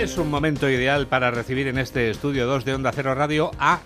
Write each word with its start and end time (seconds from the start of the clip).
Es 0.00 0.16
un 0.16 0.30
momento 0.30 0.66
ideal 0.66 1.06
para 1.08 1.30
recibir 1.30 1.68
en 1.68 1.76
este 1.76 2.08
estudio 2.08 2.46
2 2.46 2.64
de 2.64 2.74
Onda 2.74 2.90
Cero 2.90 3.14
Radio 3.14 3.50
a 3.58 3.80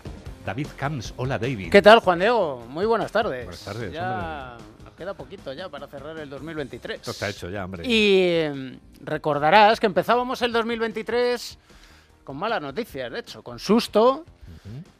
David 0.46 0.68
Camps. 0.76 1.12
Hola, 1.16 1.40
David. 1.40 1.72
¿Qué 1.72 1.82
tal, 1.82 1.98
Juan 1.98 2.20
Diego? 2.20 2.64
Muy 2.68 2.86
buenas 2.86 3.10
tardes. 3.10 3.44
Buenas 3.44 3.64
tardes, 3.64 3.92
Ya 3.92 4.56
nos 4.84 4.94
queda 4.94 5.14
poquito 5.14 5.52
ya 5.52 5.68
para 5.68 5.88
cerrar 5.88 6.16
el 6.20 6.30
2023. 6.30 6.98
Esto 7.00 7.10
está 7.10 7.28
hecho 7.28 7.50
ya, 7.50 7.64
hombre. 7.64 7.84
Y 7.84 8.20
eh, 8.28 8.78
recordarás 9.00 9.80
que 9.80 9.86
empezábamos 9.86 10.40
el 10.42 10.52
2023 10.52 11.58
con 12.22 12.36
malas 12.36 12.62
noticias, 12.62 13.10
de 13.10 13.18
hecho, 13.18 13.42
con 13.42 13.58
susto. 13.58 14.24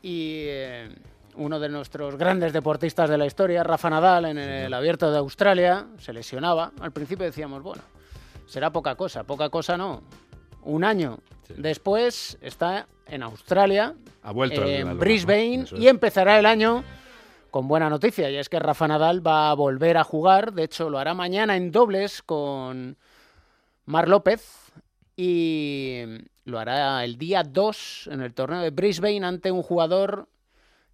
Y 0.02 0.46
eh, 0.48 0.88
uno 1.36 1.60
de 1.60 1.68
nuestros 1.68 2.16
grandes 2.16 2.52
deportistas 2.52 3.08
de 3.08 3.18
la 3.18 3.26
historia, 3.26 3.62
Rafa 3.62 3.88
Nadal, 3.88 4.24
en 4.24 4.38
el 4.38 4.74
abierto 4.74 5.12
de 5.12 5.18
Australia, 5.18 5.86
se 5.96 6.12
lesionaba. 6.12 6.72
Al 6.80 6.90
principio 6.90 7.24
decíamos, 7.24 7.62
bueno, 7.62 7.82
será 8.46 8.70
poca 8.70 8.96
cosa. 8.96 9.22
Poca 9.22 9.48
cosa 9.48 9.76
no. 9.76 10.02
Un 10.64 10.84
año 10.84 11.18
Sí. 11.46 11.54
después 11.58 12.38
está 12.40 12.86
en 13.06 13.22
Australia, 13.22 13.94
Ha 14.22 14.32
vuelto 14.32 14.64
en 14.64 14.98
Brisbane, 14.98 15.58
¿no? 15.58 15.62
Eso 15.64 15.76
es. 15.76 15.82
y 15.82 15.88
empezará 15.88 16.38
el 16.38 16.46
año 16.46 16.82
con 17.50 17.68
buena 17.68 17.88
noticia, 17.90 18.30
y 18.30 18.36
es 18.36 18.48
que 18.48 18.58
Rafa 18.58 18.88
Nadal 18.88 19.24
va 19.24 19.50
a 19.50 19.54
volver 19.54 19.96
a 19.98 20.04
jugar. 20.04 20.52
De 20.54 20.64
hecho, 20.64 20.88
lo 20.90 20.98
hará 20.98 21.12
mañana 21.14 21.56
en 21.56 21.70
dobles 21.70 22.22
con 22.22 22.96
Mar 23.84 24.08
López 24.08 24.72
y 25.16 26.02
lo 26.44 26.58
hará 26.58 27.04
el 27.04 27.16
día 27.18 27.42
2 27.44 28.08
en 28.10 28.22
el 28.22 28.34
torneo 28.34 28.60
de 28.60 28.70
Brisbane 28.70 29.24
ante 29.24 29.50
un 29.52 29.62
jugador 29.62 30.26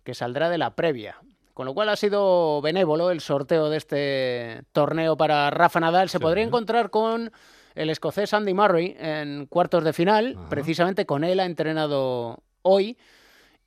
que 0.04 0.14
saldrá 0.14 0.50
de 0.50 0.58
la 0.58 0.74
previa. 0.74 1.16
Con 1.54 1.66
lo 1.66 1.74
cual 1.74 1.88
ha 1.90 1.96
sido 1.96 2.60
benévolo 2.62 3.10
el 3.10 3.20
sorteo 3.20 3.70
de 3.70 3.76
este 3.76 4.62
torneo 4.72 5.16
para 5.16 5.50
Rafa 5.50 5.80
Nadal. 5.80 6.08
Se 6.08 6.18
Sí. 6.18 6.22
podría 6.22 6.44
encontrar 6.44 6.90
con 6.90 7.30
el 7.74 7.90
escocés 7.90 8.34
Andy 8.34 8.54
Murray 8.54 8.96
en 8.98 9.46
cuartos 9.46 9.84
de 9.84 9.92
final. 9.92 10.36
Ajá. 10.38 10.48
Precisamente 10.48 11.06
con 11.06 11.24
él 11.24 11.40
ha 11.40 11.46
entrenado 11.46 12.42
hoy. 12.62 12.96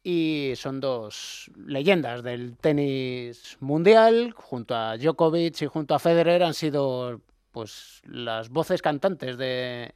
Y 0.06 0.52
son 0.58 0.82
dos 0.82 1.50
leyendas 1.56 2.24
del 2.24 2.58
tenis 2.58 3.58
mundial. 3.62 4.34
Junto 4.36 4.76
a 4.76 4.98
Djokovic 4.98 5.62
y 5.62 5.68
junto 5.68 5.96
a 5.96 6.00
Federer 6.00 6.44
han 6.44 6.54
sido 6.54 7.22
pues 7.52 8.02
las 8.06 8.50
voces 8.50 8.82
cantantes 8.82 9.38
de 9.38 9.94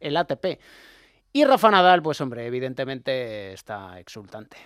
el 0.00 0.16
ATP. 0.16 0.58
Y 1.32 1.44
Rafa 1.44 1.70
Nadal, 1.70 2.02
pues 2.02 2.20
hombre, 2.20 2.46
evidentemente 2.46 3.52
está 3.52 3.98
exultante. 4.00 4.56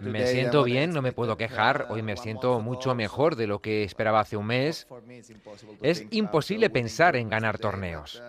Me 0.00 0.26
siento 0.26 0.64
bien, 0.64 0.90
no 0.90 1.00
me 1.00 1.12
puedo 1.12 1.34
uh, 1.34 1.36
quejar. 1.36 1.86
Hoy 1.90 2.02
me 2.02 2.16
siento 2.16 2.58
mucho 2.58 2.92
mejor 2.96 3.36
de 3.36 3.46
lo 3.46 3.60
que 3.60 3.84
esperaba 3.84 4.18
hace 4.18 4.36
un 4.36 4.46
mes. 4.46 4.88
Es 5.80 6.04
imposible 6.10 6.66
uh, 6.66 6.72
pensar 6.72 7.14
en 7.14 7.28
ganar 7.28 7.58
torneos. 7.58 8.20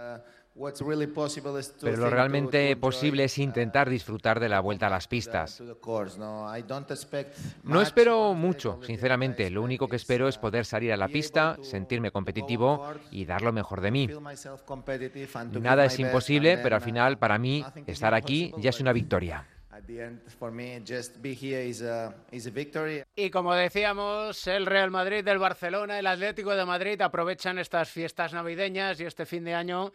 But, 0.55 0.61
what's 0.61 0.81
really 0.81 1.07
possible 1.07 1.59
is 1.59 1.71
to 1.73 1.85
Pero 1.85 1.97
lo 1.97 2.05
to- 2.05 2.15
realmente 2.15 2.75
posible 2.77 3.25
es 3.25 3.37
uh, 3.37 3.41
intentar 3.41 3.89
disfrutar 3.89 4.39
de 4.39 4.49
la 4.49 4.59
vuelta 4.59 4.87
a 4.87 4.89
las 4.89 5.07
pistas. 5.07 5.57
to 5.57 5.65
the 5.65 5.79
course, 5.79 6.17
no. 6.17 6.53
Espero 7.81 8.33
mucho, 8.33 8.79
sinceramente. 8.83 9.49
Lo 9.49 9.61
único 9.61 9.87
que 9.87 9.97
espero 9.97 10.27
es 10.27 10.37
uh, 10.37 10.41
poder 10.41 10.65
salir 10.65 10.91
a 10.93 10.97
la 10.97 11.07
pista, 11.07 11.57
sentirme 11.61 12.11
competitivo 12.11 12.93
y 13.11 13.25
dar 13.25 13.41
lo 13.41 13.51
mejor 13.51 13.81
de 13.81 13.91
mí. 13.91 14.09
Nada 15.59 15.85
es 15.85 15.99
imposible, 15.99 16.57
pero 16.57 16.75
al 16.75 16.81
uh, 16.81 16.85
final, 16.85 17.17
para 17.17 17.37
mí, 17.37 17.63
estar 17.85 18.13
aquí 18.13 18.53
ya 18.57 18.69
es 18.69 18.79
una 18.79 18.93
victoria. 18.93 19.45
At 19.75 19.83
the 19.87 20.05
end, 20.05 20.21
for 20.39 20.51
me, 20.53 20.81
just 20.87 21.17
be 21.21 21.33
here 21.33 21.67
is 21.67 21.81
a, 21.81 22.15
is 22.31 22.47
a 22.47 22.49
victory. 22.49 23.03
Y 23.13 23.29
como 23.29 23.53
decíamos, 23.53 24.47
el 24.47 24.65
Real 24.65 24.89
Madrid, 24.89 25.27
el 25.27 25.37
Barcelona, 25.37 25.99
el 25.99 26.07
Atlético 26.07 26.55
de 26.55 26.63
Madrid 26.63 27.01
aprovechan 27.01 27.59
estas 27.59 27.89
fiestas 27.89 28.31
navideñas 28.31 29.01
y 29.01 29.03
este 29.03 29.25
fin 29.25 29.43
de 29.43 29.53
año 29.53 29.91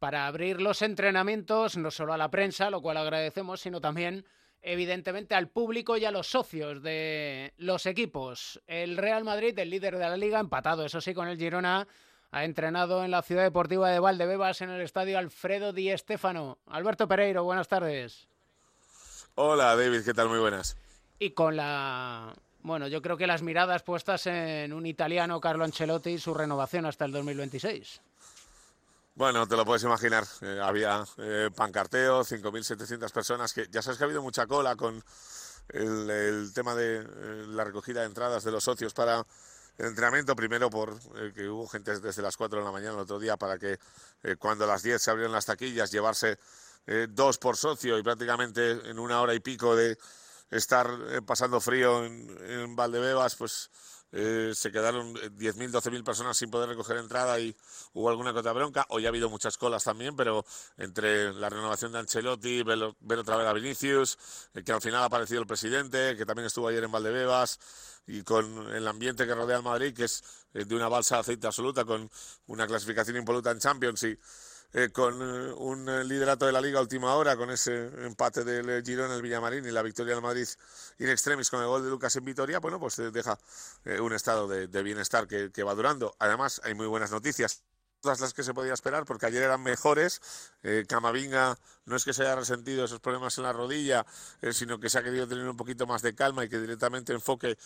para 0.00 0.26
abrir 0.26 0.60
los 0.60 0.82
entrenamientos, 0.82 1.76
no 1.76 1.90
solo 1.90 2.12
a 2.12 2.16
la 2.16 2.30
prensa, 2.30 2.70
lo 2.70 2.80
cual 2.80 2.96
agradecemos, 2.96 3.60
sino 3.60 3.80
también, 3.80 4.24
evidentemente, 4.62 5.34
al 5.34 5.48
público 5.48 5.96
y 5.96 6.06
a 6.06 6.10
los 6.10 6.26
socios 6.26 6.82
de 6.82 7.52
los 7.58 7.84
equipos. 7.84 8.60
El 8.66 8.96
Real 8.96 9.24
Madrid, 9.24 9.56
el 9.58 9.70
líder 9.70 9.98
de 9.98 10.08
la 10.08 10.16
liga, 10.16 10.40
empatado, 10.40 10.84
eso 10.84 11.02
sí, 11.02 11.12
con 11.14 11.28
el 11.28 11.38
Girona, 11.38 11.86
ha 12.32 12.44
entrenado 12.44 13.04
en 13.04 13.10
la 13.10 13.22
ciudad 13.22 13.42
deportiva 13.42 13.90
de 13.90 14.00
Valdebebas 14.00 14.62
en 14.62 14.70
el 14.70 14.80
estadio 14.80 15.18
Alfredo 15.18 15.72
Di 15.72 15.96
Stéfano. 15.96 16.58
Alberto 16.66 17.06
Pereiro, 17.06 17.44
buenas 17.44 17.68
tardes. 17.68 18.26
Hola 19.34 19.76
David, 19.76 20.02
¿qué 20.04 20.14
tal? 20.14 20.28
Muy 20.28 20.38
buenas. 20.38 20.76
Y 21.18 21.30
con 21.30 21.56
la. 21.56 22.32
Bueno, 22.62 22.88
yo 22.88 23.02
creo 23.02 23.16
que 23.16 23.26
las 23.26 23.42
miradas 23.42 23.82
puestas 23.82 24.26
en 24.26 24.72
un 24.72 24.86
italiano, 24.86 25.40
Carlo 25.40 25.64
Ancelotti, 25.64 26.10
y 26.10 26.18
su 26.18 26.32
renovación 26.32 26.86
hasta 26.86 27.04
el 27.04 27.12
2026. 27.12 28.00
Bueno, 29.20 29.46
te 29.46 29.54
lo 29.54 29.66
puedes 29.66 29.82
imaginar. 29.82 30.24
eh, 30.40 30.58
había 30.62 31.04
eh, 31.18 31.50
pancarteo, 31.54 32.24
5.700 32.24 33.12
personas, 33.12 33.52
que 33.52 33.68
ya 33.70 33.82
sabes 33.82 33.98
que 33.98 34.04
ha 34.04 34.06
habido 34.06 34.22
mucha 34.22 34.46
cola 34.46 34.76
con 34.76 35.04
el, 35.68 36.50
tema 36.54 36.74
de 36.74 37.00
eh, 37.00 37.44
la 37.48 37.64
recogida 37.64 38.00
de 38.00 38.06
entradas 38.06 38.44
de 38.44 38.50
los 38.50 38.64
socios 38.64 38.94
para 38.94 39.22
el 39.76 39.86
entrenamiento. 39.88 40.34
Primero 40.34 40.70
por 40.70 40.98
eh, 41.16 41.32
que 41.34 41.50
hubo 41.50 41.68
gente 41.68 42.00
desde 42.00 42.22
las 42.22 42.34
4 42.38 42.60
de 42.60 42.64
la 42.64 42.72
mañana 42.72 42.94
el 42.94 43.00
otro 43.00 43.18
día 43.18 43.36
para 43.36 43.58
que 43.58 43.78
eh, 44.22 44.36
cuando 44.38 44.64
a 44.64 44.68
las 44.68 44.82
10 44.82 45.02
se 45.02 45.10
abrieron 45.10 45.34
las 45.34 45.44
taquillas 45.44 45.90
llevarse 45.90 46.38
dos 47.10 47.36
por 47.36 47.58
socio 47.58 47.98
y 47.98 48.02
prácticamente 48.02 48.70
en 48.70 48.98
una 48.98 49.20
hora 49.20 49.34
y 49.34 49.40
pico 49.40 49.76
de 49.76 49.98
estar 50.50 50.88
pasando 51.26 51.60
frío 51.60 52.04
en, 52.04 52.36
en 52.48 52.74
Valdebebas, 52.74 53.36
pues 53.36 53.70
eh, 54.12 54.52
se 54.54 54.72
quedaron 54.72 55.16
eh, 55.16 55.30
10.000, 55.30 55.70
12.000 55.70 56.04
personas 56.04 56.36
sin 56.36 56.50
poder 56.50 56.68
recoger 56.68 56.96
entrada 56.96 57.38
y 57.38 57.56
hubo 57.92 58.10
alguna 58.10 58.30
otra 58.30 58.52
bronca. 58.52 58.86
Hoy 58.88 59.06
ha 59.06 59.08
habido 59.08 59.30
muchas 59.30 59.56
colas 59.56 59.84
también, 59.84 60.16
pero 60.16 60.44
entre 60.76 61.32
la 61.32 61.48
renovación 61.48 61.92
de 61.92 62.00
Ancelotti, 62.00 62.62
ver, 62.62 62.94
ver 63.00 63.18
otra 63.18 63.36
vez 63.36 63.46
a 63.46 63.52
Vinicius, 63.52 64.18
eh, 64.54 64.62
que 64.64 64.72
al 64.72 64.80
final 64.80 65.02
ha 65.02 65.06
aparecido 65.06 65.40
el 65.40 65.46
presidente, 65.46 66.16
que 66.16 66.26
también 66.26 66.46
estuvo 66.46 66.68
ayer 66.68 66.82
en 66.82 66.92
Valdebebas, 66.92 67.58
y 68.06 68.22
con 68.22 68.72
el 68.74 68.86
ambiente 68.88 69.26
que 69.26 69.34
rodea 69.34 69.58
al 69.58 69.62
Madrid, 69.62 69.94
que 69.94 70.04
es 70.04 70.22
eh, 70.54 70.64
de 70.64 70.74
una 70.74 70.88
balsa 70.88 71.16
de 71.16 71.20
aceite 71.20 71.46
absoluta, 71.46 71.84
con 71.84 72.10
una 72.46 72.66
clasificación 72.66 73.16
impoluta 73.16 73.50
en 73.50 73.58
Champions 73.60 74.02
y 74.02 74.18
eh, 74.72 74.90
con 74.90 75.20
eh, 75.20 75.52
un 75.52 75.88
eh, 75.88 76.04
liderato 76.04 76.46
de 76.46 76.52
la 76.52 76.60
Liga 76.60 76.78
a 76.78 76.82
última 76.82 77.14
hora, 77.14 77.36
con 77.36 77.50
ese 77.50 77.90
empate 78.04 78.44
del 78.44 78.68
eh, 78.70 78.82
Girona, 78.84 79.14
el 79.16 79.22
Villamarín 79.22 79.64
y 79.64 79.70
la 79.70 79.82
victoria 79.82 80.14
del 80.14 80.22
Madrid 80.22 80.46
in 80.98 81.08
extremis 81.08 81.50
con 81.50 81.60
el 81.60 81.66
gol 81.66 81.82
de 81.82 81.90
Lucas 81.90 82.14
en 82.16 82.24
Vitoria, 82.24 82.60
bueno, 82.60 82.78
pues 82.78 82.96
deja 83.12 83.38
un 84.00 84.12
estado 84.12 84.46
de, 84.46 84.82
bienestar 84.82 85.26
que 85.26 85.62
va 85.62 85.74
durando. 85.74 86.14
Además, 86.18 86.60
hay 86.64 86.74
muy 86.74 86.86
buenas 86.86 87.10
noticias. 87.10 87.62
Todas 88.00 88.20
las 88.20 88.32
que 88.32 88.42
se 88.42 88.54
podía 88.54 88.72
esperar, 88.72 89.04
porque 89.04 89.26
ayer 89.26 89.42
eran 89.42 89.62
mejores. 89.62 90.20
Eh, 90.62 90.84
Camavinga 90.88 91.58
no 91.84 91.96
es 91.96 92.04
que 92.04 92.12
se 92.12 92.22
haya 92.22 92.36
resentido 92.36 92.84
esos 92.84 93.00
problemas 93.00 93.36
en 93.38 93.44
la 93.44 93.52
rodilla, 93.52 94.06
eh, 94.42 94.52
sino 94.52 94.78
que 94.78 94.88
se 94.88 94.98
ha 94.98 95.02
querido 95.02 95.26
tener 95.26 95.48
un 95.48 95.56
poquito 95.56 95.86
más 95.86 96.02
de 96.02 96.14
calma 96.14 96.44
y 96.44 96.48
que 96.48 96.58
directamente 96.58 97.12
enfoque 97.12 97.58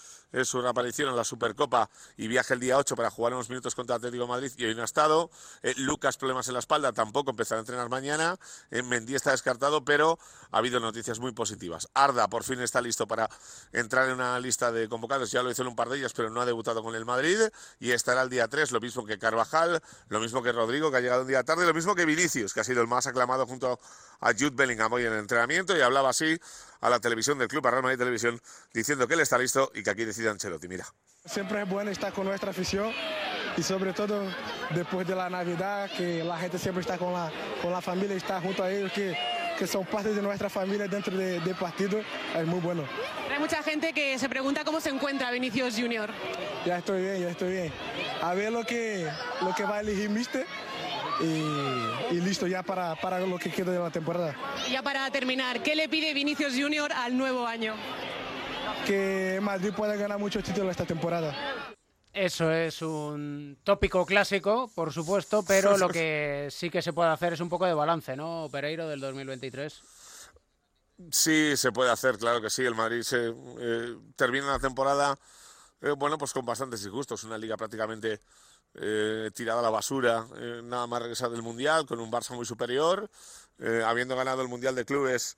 su 0.45 0.61
reaparición 0.61 1.11
en 1.11 1.17
la 1.17 1.25
Supercopa 1.25 1.89
y 2.17 2.27
viaje 2.27 2.55
el 2.55 2.61
día 2.61 2.77
8 2.79 2.97
para 2.97 3.11
jugar 3.11 3.35
unos 3.35 3.49
minutos 3.49 3.75
contra 3.75 3.97
Atlético 3.97 4.27
Madrid 4.27 4.53
y 4.57 4.65
hoy 4.65 4.75
no 4.75 4.83
ha 4.83 4.85
estado. 4.85 5.31
Eh, 5.63 5.75
Lucas, 5.77 6.17
problemas 6.17 6.49
en 6.49 6.55
la 6.55 6.61
espalda, 6.61 6.93
tampoco 6.93 7.31
empezará 7.31 7.59
a 7.59 7.63
entrenar 7.63 7.89
mañana. 7.89 8.37
Eh, 8.71 8.83
Mendy 8.83 9.15
está 9.15 9.31
descartado, 9.31 9.85
pero 9.85 10.19
ha 10.51 10.59
habido 10.59 10.81
noticias 10.81 11.19
muy 11.19 11.33
positivas. 11.33 11.89
Arda 11.95 12.29
por 12.29 12.45
fin 12.45 12.61
está 12.61 12.81
listo 12.81 13.07
para 13.07 13.29
entrar 13.73 14.09
en 14.09 14.15
una 14.15 14.39
lista 14.41 14.73
de 14.73 14.89
convocados, 14.89 15.31
ya 15.31 15.43
lo 15.43 15.51
hizo 15.51 15.63
en 15.63 15.69
un 15.69 15.77
par 15.77 15.89
de 15.89 15.99
ellas, 15.99 16.13
pero 16.13 16.31
no 16.31 16.41
ha 16.41 16.47
debutado 16.47 16.83
con 16.83 16.95
el 16.95 17.05
Madrid 17.05 17.39
y 17.79 17.93
estará 17.93 18.23
el 18.23 18.31
día 18.31 18.49
3, 18.49 18.73
lo 18.73 18.81
mismo 18.81 19.05
que 19.05 19.19
Carvajal, 19.19 19.83
lo 20.09 20.21
mismo 20.25 20.43
que 20.43 20.53
Rodrigo, 20.53 20.91
que 20.91 20.97
ha 20.97 21.01
llegado 21.01 21.23
un 21.23 21.29
día 21.29 21.45
tarde, 21.45 21.65
lo 21.67 21.75
mismo 21.75 21.95
que 21.95 22.05
Vinicius, 22.05 22.53
que 22.53 22.61
ha 22.61 22.65
sido 22.65 22.83
el 22.83 22.89
más 22.89 23.07
aclamado 23.07 23.47
junto 23.47 23.79
a 24.21 24.33
Jude 24.33 24.53
Bellingham 24.55 24.93
hoy 24.93 25.05
en 25.05 25.13
el 25.13 25.21
entrenamiento 25.21 25.77
y 25.77 25.81
hablaba 25.81 26.11
así 26.11 26.39
a 26.81 26.91
la 26.91 26.99
televisión 26.99 27.39
del 27.39 27.49
club, 27.49 27.67
a 27.67 27.71
Real 27.71 27.83
Madrid 27.83 27.99
Televisión, 27.99 28.41
diciendo 28.73 29.07
que 29.07 29.15
él 29.15 29.21
está 29.21 29.39
listo 29.39 29.71
y 29.75 29.83
que 29.83 29.91
aquí 29.91 30.05
decide 30.05 30.31
Ancelotti. 30.31 30.67
Mira. 30.67 30.87
Siempre 31.25 31.63
es 31.63 31.69
bueno 31.69 31.91
estar 31.91 32.13
con 32.13 32.27
nuestra 32.27 32.51
afición 32.51 32.93
y 33.57 33.63
sobre 33.63 33.93
todo 33.93 34.23
después 34.71 35.07
de 35.07 35.15
la 35.15 35.31
Navidad, 35.31 35.91
que 35.97 36.25
la 36.25 36.37
gente 36.39 36.59
siempre 36.59 36.81
está 36.81 36.99
con 36.99 37.13
la, 37.13 37.31
con 37.63 37.71
la 37.71 37.81
familia, 37.81 38.17
está 38.17 38.41
junto 38.41 38.63
a 38.63 38.71
ellos, 38.71 38.93
que, 38.93 39.17
que 39.65 39.73
son 39.73 39.85
parte 39.87 40.13
de 40.13 40.21
nuestra 40.21 40.51
familia 40.51 40.87
dentro 40.87 41.17
de- 41.17 41.41
del 41.41 41.55
partido, 41.55 41.99
es 42.37 42.47
muy 42.47 42.61
bueno. 42.61 42.83
Hay 43.33 43.39
mucha 43.41 43.63
gente 43.63 43.95
que 43.95 44.19
se 44.19 44.29
pregunta 44.29 44.63
cómo 44.63 44.79
se 44.79 44.91
encuentra 44.91 45.31
Vinicius 45.31 45.75
Junior. 45.77 46.11
Ya 46.67 46.79
estoy 46.79 47.01
bien, 47.01 47.23
ya 47.23 47.31
estoy 47.31 47.53
bien. 47.53 47.73
A 48.23 48.35
ver 48.35 48.53
lo 48.53 48.63
que, 48.65 49.09
lo 49.41 49.55
que 49.55 49.65
va 49.65 49.79
a 49.79 49.81
elegir 49.81 50.11
Mister 50.11 50.47
y, 51.21 52.15
y 52.15 52.21
listo 52.21 52.47
ya 52.47 52.63
para, 52.63 52.95
para 52.97 53.21
lo 53.21 53.39
que 53.39 53.51
queda 53.51 53.73
de 53.73 53.79
la 53.79 53.91
temporada. 53.91 54.35
Ya 54.71 54.83
para 54.83 55.11
terminar, 55.11 55.63
¿qué 55.63 55.75
le 55.75 55.89
pide 55.89 56.13
Vinicius 56.13 56.53
Junior 56.55 56.93
al 56.93 57.17
nuevo 57.17 57.47
año? 57.47 57.75
Que 58.87 59.39
Madrid 59.41 59.73
pueda 59.75 59.97
ganar 59.97 60.19
muchos 60.19 60.45
títulos 60.45 60.73
esta 60.73 60.85
temporada. 60.85 61.35
Eso 62.15 62.51
es 62.51 62.81
un 62.81 63.59
tópico 63.65 64.07
clásico, 64.07 64.71
por 64.75 64.93
supuesto, 64.93 65.45
pero 65.45 65.77
lo 65.77 65.89
que 65.89 66.49
sí 66.51 66.71
que 66.71 66.81
se 66.81 66.93
puede 66.93 67.11
hacer 67.11 67.33
es 67.33 67.41
un 67.41 67.49
poco 67.49 67.67
de 67.67 67.75
balance, 67.75 68.17
¿no, 68.17 68.49
Pereiro, 68.51 68.89
del 68.89 69.01
2023? 69.01 69.83
Sí, 71.11 71.57
se 71.57 71.73
puede 71.73 71.91
hacer, 71.91 72.17
claro 72.17 72.41
que 72.41 72.51
sí. 72.51 72.63
El 72.65 72.77
Madrid 72.77 73.03
se, 73.03 73.35
eh, 73.59 73.97
termina 74.17 74.47
la 74.47 74.61
temporada 74.61 75.19
bueno, 75.97 76.17
pues 76.17 76.33
con 76.33 76.47
bastantes 76.47 76.83
disgustos. 76.83 77.25
Una 77.25 77.39
liga 77.39 77.57
prácticamente 77.57 78.21
eh, 78.75 79.31
tirada 79.35 79.61
a 79.61 79.63
la 79.63 79.71
basura, 79.71 80.27
eh, 80.37 80.61
nada 80.65 80.87
más 80.87 81.01
regresar 81.01 81.31
del 81.31 81.43
Mundial, 81.43 81.87
con 81.87 82.01
un 82.01 82.11
Barça 82.11 82.35
muy 82.35 82.47
superior, 82.47 83.09
eh, 83.59 83.83
habiendo 83.85 84.17
ganado 84.17 84.43
el 84.43 84.49
Mundial 84.49 84.75
de 84.75 84.85
Clubes 84.85 85.37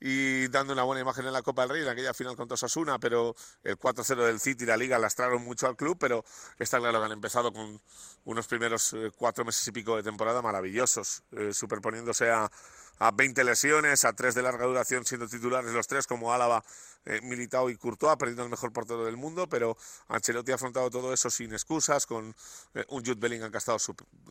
y 0.00 0.48
dando 0.48 0.72
una 0.72 0.82
buena 0.84 1.00
imagen 1.02 1.26
en 1.26 1.32
la 1.32 1.42
Copa 1.42 1.62
del 1.62 1.70
Rey, 1.70 1.82
en 1.82 1.88
aquella 1.88 2.14
final 2.14 2.36
contra 2.36 2.54
Osasuna, 2.54 2.98
pero 2.98 3.34
el 3.64 3.78
4-0 3.78 4.24
del 4.26 4.40
City 4.40 4.64
y 4.64 4.66
la 4.66 4.76
Liga 4.76 4.98
lastraron 4.98 5.42
mucho 5.44 5.66
al 5.66 5.76
club, 5.76 5.96
pero 5.98 6.24
está 6.58 6.78
claro 6.78 6.98
que 7.00 7.06
han 7.06 7.12
empezado 7.12 7.52
con 7.52 7.80
unos 8.24 8.46
primeros 8.46 8.94
cuatro 9.16 9.44
meses 9.44 9.66
y 9.66 9.72
pico 9.72 9.96
de 9.96 10.02
temporada 10.02 10.42
maravillosos, 10.42 11.22
superponiéndose 11.52 12.30
a, 12.30 12.50
a 12.98 13.10
20 13.10 13.44
lesiones, 13.44 14.04
a 14.04 14.12
tres 14.12 14.34
de 14.34 14.42
larga 14.42 14.66
duración 14.66 15.04
siendo 15.04 15.28
titulares 15.28 15.72
los 15.72 15.86
tres, 15.86 16.06
como 16.06 16.32
Álava 16.32 16.62
eh, 17.04 17.20
Militao 17.22 17.70
y 17.70 17.76
Courtois, 17.76 18.16
perdiendo 18.18 18.42
el 18.42 18.50
mejor 18.50 18.72
portero 18.72 19.04
del 19.04 19.16
mundo, 19.16 19.48
pero 19.48 19.76
Ancelotti 20.08 20.52
ha 20.52 20.56
afrontado 20.56 20.90
todo 20.90 21.12
eso 21.12 21.30
sin 21.30 21.52
excusas, 21.52 22.04
con 22.04 22.34
eh, 22.74 22.84
un 22.88 23.04
Jude 23.04 23.18
Bellingham 23.18 23.50
que 23.50 23.56
ha 23.56 23.64
estado 23.64 23.78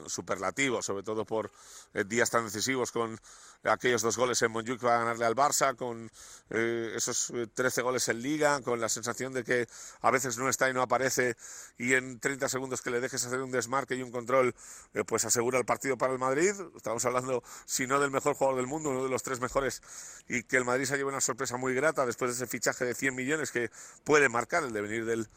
superlativo, 0.06 0.84
sobre 0.84 1.02
todo 1.02 1.26
por 1.26 1.52
eh, 1.94 2.04
días 2.04 2.30
tan 2.30 2.46
decisivos, 2.46 2.92
con 2.92 3.20
aquellos 3.64 4.04
dos 4.04 4.16
goles 4.16 4.40
en 4.44 4.52
Montjuic 4.52 4.80
para 4.80 5.00
ganarle 5.00 5.26
al 5.26 5.36
Barça, 5.36 5.76
con 5.76 6.12
esos 6.50 7.34
13 7.54 7.82
goles 7.82 8.08
en 8.08 8.22
Liga, 8.22 8.62
con 8.62 8.80
la 8.80 8.88
sensación 8.88 9.34
de 9.34 9.44
que 9.44 9.68
a 10.02 10.12
veces 10.12 10.38
no 10.38 10.48
está 10.48 10.70
y 10.70 10.74
no 10.74 10.82
aparece, 10.82 11.36
y 11.78 11.94
en 11.94 12.20
30 12.20 12.48
segundos 12.48 12.82
que 12.82 12.92
le 12.92 13.02
dejes 13.02 13.26
hacer 13.26 13.42
un 13.42 13.52
desmarque 13.52 13.96
y 13.96 14.04
un 14.04 14.12
control, 14.12 14.56
pues 15.08 15.26
asegura 15.26 15.58
el 15.58 15.66
partido 15.66 15.98
para 15.98 16.14
el 16.14 16.20
Madrid. 16.20 16.54
Estamos 16.76 17.04
hablando, 17.06 17.44
si 17.66 17.88
no 17.88 18.00
del 18.00 18.12
mejor 18.12 18.36
jugador 18.36 18.57
del 18.58 18.68
mundo, 18.68 18.90
uno 18.90 19.04
de 19.04 19.10
los 19.10 19.24
tres 19.24 19.40
mejores, 19.40 19.82
y 20.28 20.44
que 20.44 20.58
el 20.58 20.66
Madrid 20.66 20.86
se 20.86 20.98
lleve 20.98 21.10
una 21.10 21.22
sorpresa 21.22 21.58
muy 21.58 21.74
grata 21.74 22.06
después 22.06 22.32
de 22.32 22.36
ese 22.36 22.48
fichaje 22.48 22.86
de 22.86 22.94
100 22.94 23.16
millones 23.16 23.52
que 23.52 23.72
puede 24.04 24.30
marcar 24.30 24.64
el 24.64 24.74
devenir 24.74 25.06
del 25.06 25.28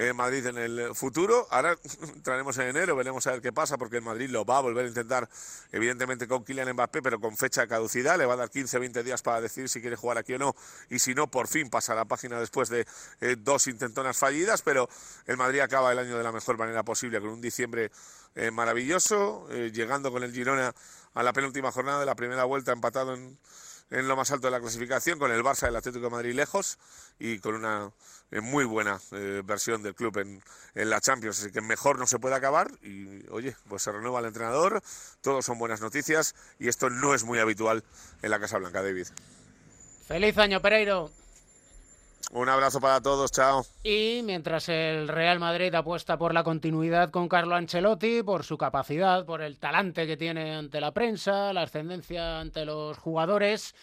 eh, 0.00 0.12
Madrid 0.12 0.46
en 0.46 0.58
el 0.58 0.94
futuro. 0.94 1.48
Ahora 1.50 1.76
entraremos 2.14 2.56
en 2.58 2.68
enero, 2.68 2.94
veremos 2.94 3.26
a 3.26 3.32
ver 3.32 3.40
qué 3.40 3.52
pasa, 3.52 3.76
porque 3.76 3.96
el 3.96 4.02
Madrid 4.02 4.30
lo 4.30 4.44
va 4.44 4.58
a 4.58 4.60
volver 4.60 4.84
a 4.84 4.88
intentar, 4.88 5.28
evidentemente 5.72 6.28
con 6.28 6.44
Kylian 6.44 6.72
Mbappé, 6.72 7.02
pero 7.02 7.20
con 7.20 7.36
fecha 7.36 7.62
de 7.62 7.68
caducidad. 7.68 8.16
Le 8.16 8.24
va 8.24 8.34
a 8.34 8.36
dar 8.36 8.48
15, 8.48 8.78
20 8.78 9.02
días 9.02 9.22
para 9.22 9.40
decidir 9.40 9.68
si 9.68 9.80
quiere 9.80 9.96
jugar 9.96 10.16
aquí 10.16 10.34
o 10.34 10.38
no. 10.38 10.54
Y 10.88 11.00
si 11.00 11.14
no, 11.14 11.28
por 11.28 11.48
fin 11.48 11.68
pasa 11.68 11.96
la 11.96 12.04
página 12.04 12.38
después 12.38 12.68
de 12.68 12.86
eh, 13.20 13.34
dos 13.40 13.66
intentonas 13.66 14.16
fallidas. 14.16 14.62
Pero 14.62 14.88
el 15.26 15.36
Madrid 15.36 15.58
acaba 15.58 15.90
el 15.90 15.98
año 15.98 16.16
de 16.16 16.22
la 16.22 16.30
mejor 16.30 16.58
manera 16.58 16.84
posible, 16.84 17.20
con 17.20 17.30
un 17.30 17.40
diciembre 17.40 17.90
eh, 18.36 18.52
maravilloso, 18.52 19.48
llegando 19.48 20.12
con 20.12 20.22
el 20.22 20.32
Girona 20.32 20.72
a 21.18 21.22
la 21.22 21.32
penúltima 21.32 21.72
jornada 21.72 22.00
de 22.00 22.06
la 22.06 22.14
primera 22.14 22.44
vuelta, 22.44 22.72
empatado 22.72 23.14
en 23.14 23.38
en 23.90 24.06
lo 24.06 24.16
más 24.16 24.30
alto 24.30 24.46
de 24.46 24.50
la 24.50 24.60
clasificación, 24.60 25.18
con 25.18 25.32
el 25.32 25.42
Barça 25.42 25.66
del 25.66 25.76
Atlético 25.76 26.06
de 26.06 26.10
Madrid 26.10 26.34
lejos 26.34 26.78
y 27.18 27.38
con 27.38 27.54
una 27.54 27.90
eh, 28.30 28.40
muy 28.40 28.64
buena 28.64 29.00
eh, 29.12 29.42
versión 29.44 29.82
del 29.82 29.94
club 29.94 30.18
en, 30.18 30.42
en, 30.74 30.90
la 30.90 31.00
Champions. 31.00 31.40
Así 31.40 31.50
que 31.50 31.60
mejor 31.60 31.98
no 31.98 32.06
se 32.06 32.18
puede 32.18 32.34
acabar 32.34 32.70
y, 32.82 33.26
oye, 33.30 33.56
pues 33.68 33.82
se 33.82 33.92
renueva 33.92 34.20
el 34.20 34.26
entrenador, 34.26 34.82
todos 35.20 35.44
son 35.44 35.58
buenas 35.58 35.80
noticias 35.80 36.34
y 36.58 36.68
esto 36.68 36.90
no 36.90 37.14
es 37.14 37.24
muy 37.24 37.38
habitual 37.38 37.82
en 38.22 38.30
la 38.30 38.38
Casa 38.38 38.58
Blanca, 38.58 38.82
David. 38.82 39.06
Feliz 40.06 40.36
año, 40.38 40.60
Pereiro. 40.60 41.10
Un 42.30 42.48
abrazo 42.48 42.78
para 42.78 43.00
todos, 43.00 43.32
chao. 43.32 43.64
Y 43.82 44.20
mientras 44.22 44.68
el 44.68 45.08
Real 45.08 45.38
Madrid 45.38 45.74
apuesta 45.74 46.18
por 46.18 46.34
la 46.34 46.44
continuidad 46.44 47.10
con 47.10 47.26
Carlo 47.28 47.54
Ancelotti, 47.54 48.22
por 48.22 48.44
su 48.44 48.58
capacidad, 48.58 49.24
por 49.24 49.40
el 49.40 49.58
talante 49.58 50.06
que 50.06 50.18
tiene 50.18 50.54
ante 50.54 50.80
la 50.80 50.92
prensa, 50.92 51.52
la 51.54 51.62
ascendencia 51.62 52.40
ante 52.40 52.66
los 52.66 52.98
jugadores, 52.98 53.74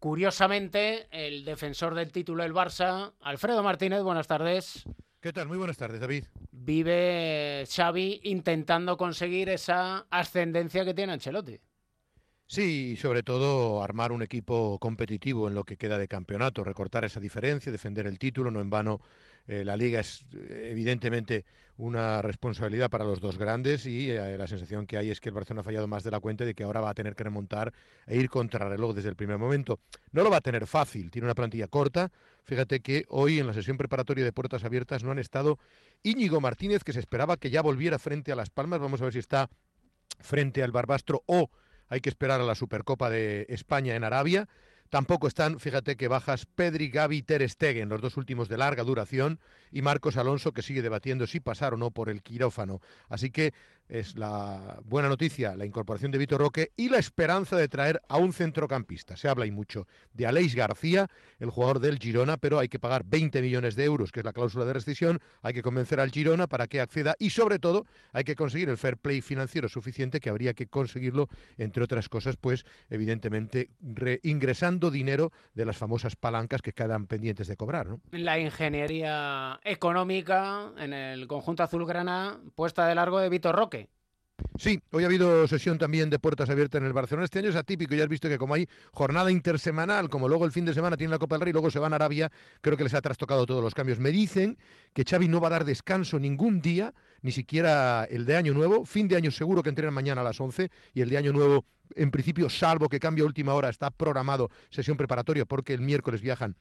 curiosamente, 0.00 1.06
el 1.12 1.44
defensor 1.44 1.94
del 1.94 2.10
título 2.10 2.42
del 2.42 2.52
Barça, 2.52 3.12
Alfredo 3.20 3.62
Martínez, 3.62 4.02
buenas 4.02 4.26
tardes. 4.26 4.84
¿Qué 5.20 5.32
tal? 5.32 5.46
Muy 5.46 5.58
buenas 5.58 5.76
tardes, 5.76 6.00
David. 6.00 6.24
Vive 6.50 7.64
Xavi 7.68 8.20
intentando 8.24 8.96
conseguir 8.96 9.48
esa 9.48 10.06
ascendencia 10.10 10.84
que 10.84 10.94
tiene 10.94 11.12
Ancelotti. 11.12 11.60
Sí, 12.52 12.90
y 12.92 12.96
sobre 12.96 13.22
todo 13.22 13.82
armar 13.82 14.12
un 14.12 14.20
equipo 14.20 14.78
competitivo 14.78 15.48
en 15.48 15.54
lo 15.54 15.64
que 15.64 15.78
queda 15.78 15.96
de 15.96 16.06
campeonato, 16.06 16.62
recortar 16.62 17.02
esa 17.02 17.18
diferencia, 17.18 17.72
defender 17.72 18.06
el 18.06 18.18
título, 18.18 18.50
no 18.50 18.60
en 18.60 18.68
vano 18.68 19.00
eh, 19.46 19.64
la 19.64 19.74
liga 19.74 20.00
es 20.00 20.26
eh, 20.34 20.68
evidentemente 20.70 21.46
una 21.78 22.20
responsabilidad 22.20 22.90
para 22.90 23.06
los 23.06 23.20
dos 23.20 23.38
grandes 23.38 23.86
y 23.86 24.10
eh, 24.10 24.36
la 24.36 24.46
sensación 24.46 24.86
que 24.86 24.98
hay 24.98 25.08
es 25.08 25.18
que 25.18 25.30
el 25.30 25.34
Barcelona 25.34 25.62
ha 25.62 25.64
fallado 25.64 25.88
más 25.88 26.04
de 26.04 26.10
la 26.10 26.20
cuenta 26.20 26.44
de 26.44 26.52
que 26.52 26.64
ahora 26.64 26.82
va 26.82 26.90
a 26.90 26.94
tener 26.94 27.16
que 27.16 27.24
remontar 27.24 27.72
e 28.06 28.18
ir 28.18 28.28
contra 28.28 28.68
reloj 28.68 28.96
desde 28.96 29.08
el 29.08 29.16
primer 29.16 29.38
momento. 29.38 29.80
No 30.10 30.22
lo 30.22 30.28
va 30.28 30.36
a 30.36 30.42
tener 30.42 30.66
fácil, 30.66 31.10
tiene 31.10 31.24
una 31.24 31.34
plantilla 31.34 31.68
corta. 31.68 32.12
Fíjate 32.44 32.80
que 32.80 33.06
hoy 33.08 33.38
en 33.38 33.46
la 33.46 33.54
sesión 33.54 33.78
preparatoria 33.78 34.26
de 34.26 34.32
puertas 34.34 34.62
abiertas 34.62 35.02
no 35.02 35.10
han 35.10 35.18
estado 35.18 35.58
Íñigo 36.02 36.38
Martínez, 36.42 36.84
que 36.84 36.92
se 36.92 37.00
esperaba 37.00 37.38
que 37.38 37.48
ya 37.48 37.62
volviera 37.62 37.98
frente 37.98 38.30
a 38.30 38.36
Las 38.36 38.50
Palmas. 38.50 38.78
Vamos 38.78 39.00
a 39.00 39.04
ver 39.04 39.14
si 39.14 39.20
está 39.20 39.48
frente 40.20 40.62
al 40.62 40.70
Barbastro 40.70 41.22
o 41.24 41.48
hay 41.92 42.00
que 42.00 42.08
esperar 42.08 42.40
a 42.40 42.44
la 42.44 42.54
Supercopa 42.54 43.10
de 43.10 43.44
España 43.50 43.94
en 43.94 44.02
Arabia. 44.02 44.48
Tampoco 44.88 45.28
están, 45.28 45.60
fíjate 45.60 45.98
que 45.98 46.08
bajas 46.08 46.46
Pedri, 46.46 46.88
Gavi, 46.88 47.22
Ter 47.22 47.46
Stegen, 47.46 47.90
los 47.90 48.00
dos 48.00 48.16
últimos 48.16 48.48
de 48.48 48.56
larga 48.56 48.82
duración, 48.82 49.40
y 49.70 49.82
Marcos 49.82 50.16
Alonso, 50.16 50.52
que 50.52 50.62
sigue 50.62 50.80
debatiendo 50.80 51.26
si 51.26 51.38
pasar 51.38 51.74
o 51.74 51.76
no 51.76 51.90
por 51.90 52.08
el 52.08 52.22
quirófano. 52.22 52.80
Así 53.10 53.30
que 53.30 53.52
es 53.92 54.16
la 54.16 54.80
buena 54.84 55.10
noticia 55.10 55.54
la 55.54 55.66
incorporación 55.66 56.10
de 56.10 56.18
Vitor 56.18 56.40
Roque 56.40 56.72
y 56.76 56.88
la 56.88 56.96
esperanza 56.96 57.56
de 57.56 57.68
traer 57.68 58.00
a 58.08 58.16
un 58.16 58.32
centrocampista. 58.32 59.18
Se 59.18 59.28
habla 59.28 59.44
y 59.44 59.50
mucho 59.50 59.86
de 60.14 60.26
Aleix 60.26 60.54
García, 60.54 61.08
el 61.38 61.50
jugador 61.50 61.78
del 61.78 61.98
Girona, 61.98 62.38
pero 62.38 62.58
hay 62.58 62.68
que 62.68 62.78
pagar 62.78 63.04
20 63.04 63.42
millones 63.42 63.76
de 63.76 63.84
euros, 63.84 64.10
que 64.10 64.20
es 64.20 64.24
la 64.24 64.32
cláusula 64.32 64.64
de 64.64 64.72
rescisión, 64.72 65.20
hay 65.42 65.52
que 65.52 65.62
convencer 65.62 66.00
al 66.00 66.10
Girona 66.10 66.46
para 66.46 66.68
que 66.68 66.80
acceda 66.80 67.16
y 67.18 67.30
sobre 67.30 67.58
todo 67.58 67.84
hay 68.14 68.24
que 68.24 68.34
conseguir 68.34 68.70
el 68.70 68.78
fair 68.78 68.96
play 68.96 69.20
financiero 69.20 69.68
suficiente 69.68 70.20
que 70.20 70.30
habría 70.30 70.54
que 70.54 70.68
conseguirlo, 70.68 71.28
entre 71.58 71.84
otras 71.84 72.08
cosas, 72.08 72.36
pues 72.36 72.64
evidentemente 72.88 73.68
ingresando 74.22 74.90
dinero 74.90 75.32
de 75.52 75.66
las 75.66 75.76
famosas 75.76 76.16
palancas 76.16 76.62
que 76.62 76.72
quedan 76.72 77.06
pendientes 77.06 77.46
de 77.46 77.58
cobrar. 77.58 77.88
¿no? 77.88 78.00
La 78.12 78.38
ingeniería 78.38 79.60
económica 79.64 80.72
en 80.78 80.94
el 80.94 81.26
conjunto 81.26 81.62
azulgrana 81.62 82.40
puesta 82.54 82.86
de 82.86 82.94
largo 82.94 83.18
de 83.18 83.28
Vitor 83.28 83.54
Roque 83.54 83.81
Sí, 84.58 84.80
hoy 84.92 85.02
ha 85.04 85.06
habido 85.06 85.48
sesión 85.48 85.78
también 85.78 86.10
de 86.10 86.18
puertas 86.18 86.48
abiertas 86.48 86.80
en 86.80 86.86
el 86.86 86.92
Barcelona. 86.92 87.24
Este 87.24 87.38
año 87.38 87.48
es 87.48 87.56
atípico, 87.56 87.94
ya 87.94 88.04
has 88.04 88.08
visto 88.08 88.28
que 88.28 88.38
como 88.38 88.54
hay 88.54 88.68
jornada 88.92 89.30
intersemanal, 89.30 90.08
como 90.08 90.28
luego 90.28 90.44
el 90.44 90.52
fin 90.52 90.64
de 90.64 90.74
semana 90.74 90.96
tiene 90.96 91.10
la 91.10 91.18
Copa 91.18 91.36
del 91.36 91.42
Rey, 91.42 91.52
luego 91.52 91.70
se 91.70 91.78
van 91.78 91.92
a 91.92 91.96
Arabia, 91.96 92.30
creo 92.60 92.76
que 92.76 92.84
les 92.84 92.94
ha 92.94 93.00
trastocado 93.00 93.46
todos 93.46 93.62
los 93.62 93.74
cambios. 93.74 93.98
Me 93.98 94.10
dicen 94.10 94.58
que 94.92 95.04
Xavi 95.04 95.28
no 95.28 95.40
va 95.40 95.48
a 95.48 95.50
dar 95.50 95.64
descanso 95.64 96.18
ningún 96.18 96.60
día, 96.60 96.94
ni 97.22 97.32
siquiera 97.32 98.04
el 98.04 98.24
de 98.24 98.36
Año 98.36 98.54
Nuevo. 98.54 98.84
Fin 98.84 99.08
de 99.08 99.16
año 99.16 99.30
seguro 99.30 99.62
que 99.62 99.70
entrenan 99.70 99.94
mañana 99.94 100.20
a 100.20 100.24
las 100.24 100.40
11 100.40 100.70
y 100.94 101.00
el 101.00 101.08
de 101.08 101.18
Año 101.18 101.32
Nuevo, 101.32 101.64
en 101.94 102.10
principio, 102.10 102.48
salvo 102.48 102.88
que 102.88 103.00
cambie 103.00 103.22
a 103.22 103.26
última 103.26 103.54
hora, 103.54 103.68
está 103.68 103.90
programado 103.90 104.50
sesión 104.70 104.96
preparatoria 104.96 105.44
porque 105.44 105.74
el 105.74 105.80
miércoles 105.80 106.20
viajan 106.20 106.56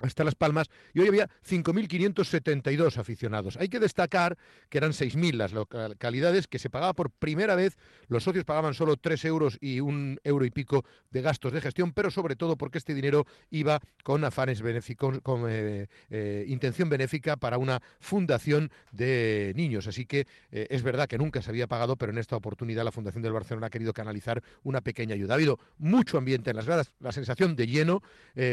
hasta 0.00 0.24
Las 0.24 0.34
Palmas 0.34 0.68
y 0.94 1.00
hoy 1.00 1.08
había 1.08 1.28
5.572 1.48 2.96
aficionados. 2.96 3.56
Hay 3.56 3.68
que 3.68 3.78
destacar 3.78 4.36
que 4.68 4.78
eran 4.78 4.92
6.000 4.92 5.34
las 5.34 5.52
localidades 5.52 6.46
que 6.46 6.58
se 6.58 6.70
pagaba 6.70 6.94
por 6.94 7.10
primera 7.10 7.54
vez, 7.54 7.76
los 8.08 8.24
socios 8.24 8.44
pagaban 8.44 8.74
solo 8.74 8.96
3 8.96 9.24
euros 9.26 9.58
y 9.60 9.80
un 9.80 10.18
euro 10.24 10.44
y 10.44 10.50
pico 10.50 10.84
de 11.10 11.22
gastos 11.22 11.52
de 11.52 11.60
gestión, 11.60 11.92
pero 11.92 12.10
sobre 12.10 12.36
todo 12.36 12.56
porque 12.56 12.78
este 12.78 12.94
dinero 12.94 13.26
iba 13.50 13.80
con 14.02 14.24
afanes 14.24 14.62
benéficos, 14.62 15.20
con 15.22 15.44
eh, 15.48 15.88
eh, 16.10 16.44
intención 16.48 16.88
benéfica 16.88 17.36
para 17.36 17.58
una 17.58 17.80
fundación 18.00 18.70
de 18.92 19.52
niños. 19.56 19.86
Así 19.86 20.06
que 20.06 20.26
eh, 20.50 20.66
es 20.70 20.82
verdad 20.82 21.08
que 21.08 21.18
nunca 21.18 21.42
se 21.42 21.50
había 21.50 21.66
pagado, 21.66 21.96
pero 21.96 22.12
en 22.12 22.18
esta 22.18 22.36
oportunidad 22.36 22.84
la 22.84 22.92
Fundación 22.92 23.22
del 23.22 23.32
Barcelona 23.32 23.68
ha 23.68 23.70
querido 23.70 23.92
canalizar 23.92 24.42
una 24.62 24.80
pequeña 24.80 25.14
ayuda. 25.14 25.34
Ha 25.34 25.36
habido 25.36 25.58
mucho 25.78 26.18
ambiente 26.18 26.50
en 26.50 26.56
las 26.56 26.66
gradas, 26.66 26.92
la 27.00 27.12
sensación 27.12 27.56
de 27.56 27.66
lleno, 27.66 28.02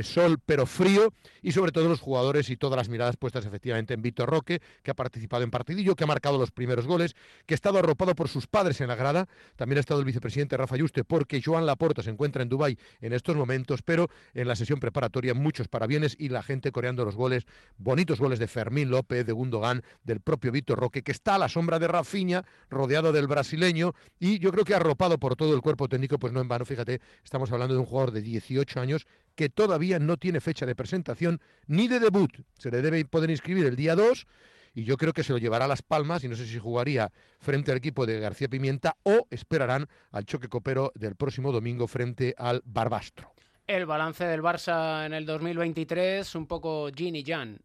sol 0.03 0.39
pero 0.45 0.65
frío 0.65 1.13
y 1.41 1.51
sobre 1.51 1.71
todo 1.71 1.87
los 1.87 1.99
jugadores 1.99 2.49
y 2.49 2.57
todas 2.57 2.77
las 2.77 2.89
miradas 2.89 3.17
puestas 3.17 3.45
efectivamente 3.45 3.93
en 3.93 4.01
Víctor 4.01 4.29
Roque, 4.29 4.61
que 4.83 4.91
ha 4.91 4.95
participado 4.95 5.43
en 5.43 5.51
partidillo, 5.51 5.95
que 5.95 6.03
ha 6.03 6.07
marcado 6.07 6.37
los 6.37 6.51
primeros 6.51 6.87
goles, 6.87 7.15
que 7.45 7.53
ha 7.53 7.55
estado 7.55 7.79
arropado 7.79 8.15
por 8.15 8.29
sus 8.29 8.47
padres 8.47 8.81
en 8.81 8.87
la 8.87 8.95
grada. 8.95 9.27
También 9.55 9.77
ha 9.77 9.79
estado 9.79 9.99
el 9.99 10.05
vicepresidente 10.05 10.57
Rafa 10.57 10.77
Yuste, 10.77 11.03
porque 11.03 11.41
Joan 11.43 11.65
Laporta 11.65 12.03
se 12.03 12.09
encuentra 12.09 12.43
en 12.43 12.49
Dubái 12.49 12.77
en 13.01 13.13
estos 13.13 13.35
momentos, 13.35 13.81
pero 13.81 14.09
en 14.33 14.47
la 14.47 14.55
sesión 14.55 14.79
preparatoria 14.79 15.33
muchos 15.33 15.67
parabienes 15.67 16.15
y 16.19 16.29
la 16.29 16.43
gente 16.43 16.71
coreando 16.71 17.05
los 17.05 17.15
goles, 17.15 17.45
bonitos 17.77 18.19
goles 18.19 18.39
de 18.39 18.47
Fermín 18.47 18.89
López, 18.89 19.25
de 19.25 19.33
Gundogan, 19.33 19.83
del 20.03 20.21
propio 20.21 20.51
Víctor 20.51 20.79
Roque, 20.79 21.03
que 21.03 21.11
está 21.11 21.35
a 21.35 21.39
la 21.39 21.49
sombra 21.49 21.79
de 21.79 21.87
Rafinha, 21.87 22.45
rodeado 22.69 23.11
del 23.11 23.27
brasileño, 23.27 23.93
y 24.19 24.39
yo 24.39 24.51
creo 24.51 24.65
que 24.65 24.75
arropado 24.75 25.17
por 25.17 25.35
todo 25.35 25.53
el 25.53 25.61
cuerpo 25.61 25.87
técnico, 25.87 26.19
pues 26.19 26.33
no 26.33 26.41
en 26.41 26.47
vano, 26.47 26.65
fíjate, 26.65 27.01
estamos 27.23 27.51
hablando 27.51 27.73
de 27.73 27.79
un 27.79 27.85
jugador 27.85 28.11
de 28.11 28.21
18 28.21 28.79
años 28.79 29.07
que 29.37 29.49
todavía 29.49 29.99
no 29.99 30.17
tiene 30.17 30.41
fecha 30.41 30.65
de 30.65 30.75
presentación 30.75 31.39
ni 31.67 31.87
de 31.87 31.99
debut. 31.99 32.31
Se 32.57 32.71
le 32.71 32.81
debe 32.81 33.05
poder 33.05 33.29
inscribir 33.29 33.67
el 33.67 33.75
día 33.75 33.95
2 33.95 34.25
y 34.73 34.83
yo 34.83 34.97
creo 34.97 35.13
que 35.13 35.23
se 35.23 35.31
lo 35.31 35.37
llevará 35.37 35.65
a 35.65 35.67
Las 35.67 35.83
Palmas 35.83 36.23
y 36.23 36.27
no 36.27 36.35
sé 36.35 36.47
si 36.47 36.57
jugaría 36.57 37.11
frente 37.39 37.71
al 37.71 37.77
equipo 37.77 38.07
de 38.07 38.19
García 38.19 38.49
Pimienta 38.49 38.97
o 39.03 39.27
esperarán 39.29 39.87
al 40.11 40.25
choque 40.25 40.49
copero 40.49 40.91
del 40.95 41.15
próximo 41.15 41.51
domingo 41.51 41.87
frente 41.87 42.33
al 42.35 42.63
Barbastro. 42.65 43.31
El 43.67 43.85
balance 43.85 44.25
del 44.25 44.41
Barça 44.41 45.05
en 45.05 45.13
el 45.13 45.25
2023, 45.27 46.33
un 46.33 46.47
poco 46.47 46.89
Gin 46.91 47.15
y 47.15 47.23
Jan. 47.23 47.59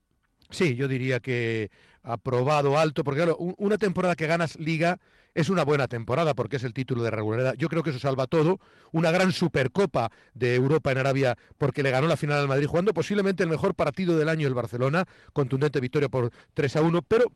Sí, 0.51 0.77
yo 0.77 0.89
diría 0.89 1.21
que 1.21 1.71
aprobado 2.03 2.79
alto, 2.79 3.03
porque 3.03 3.21
claro, 3.21 3.39
una 3.39 3.79
temporada 3.79 4.15
que 4.15 4.27
ganas 4.27 4.59
liga 4.59 4.99
es 5.35 5.49
una 5.49 5.65
buena 5.65 5.89
temporada 5.89 6.35
porque 6.35 6.57
es 6.57 6.65
el 6.65 6.75
título 6.75 7.03
de 7.03 7.11
regularidad. 7.11 7.55
Yo 7.57 7.69
creo 7.69 7.83
que 7.83 7.91
eso 7.91 7.99
salva 7.99 8.27
todo. 8.27 8.61
Una 8.93 9.11
gran 9.11 9.33
supercopa 9.33 10.11
de 10.35 10.55
Europa 10.55 10.93
en 10.93 10.99
Arabia 10.99 11.37
porque 11.59 11.83
le 11.83 11.91
ganó 11.91 12.07
la 12.07 12.17
final 12.17 12.39
al 12.39 12.49
Madrid 12.49 12.67
jugando 12.67 12.93
posiblemente 12.93 13.43
el 13.43 13.49
mejor 13.49 13.75
partido 13.75 14.19
del 14.19 14.29
año 14.29 14.47
el 14.47 14.55
Barcelona, 14.55 15.05
contundente 15.33 15.81
victoria 15.81 16.09
por 16.09 16.31
3 16.55 16.77
a 16.77 16.83
1, 16.83 17.03
pero 17.03 17.27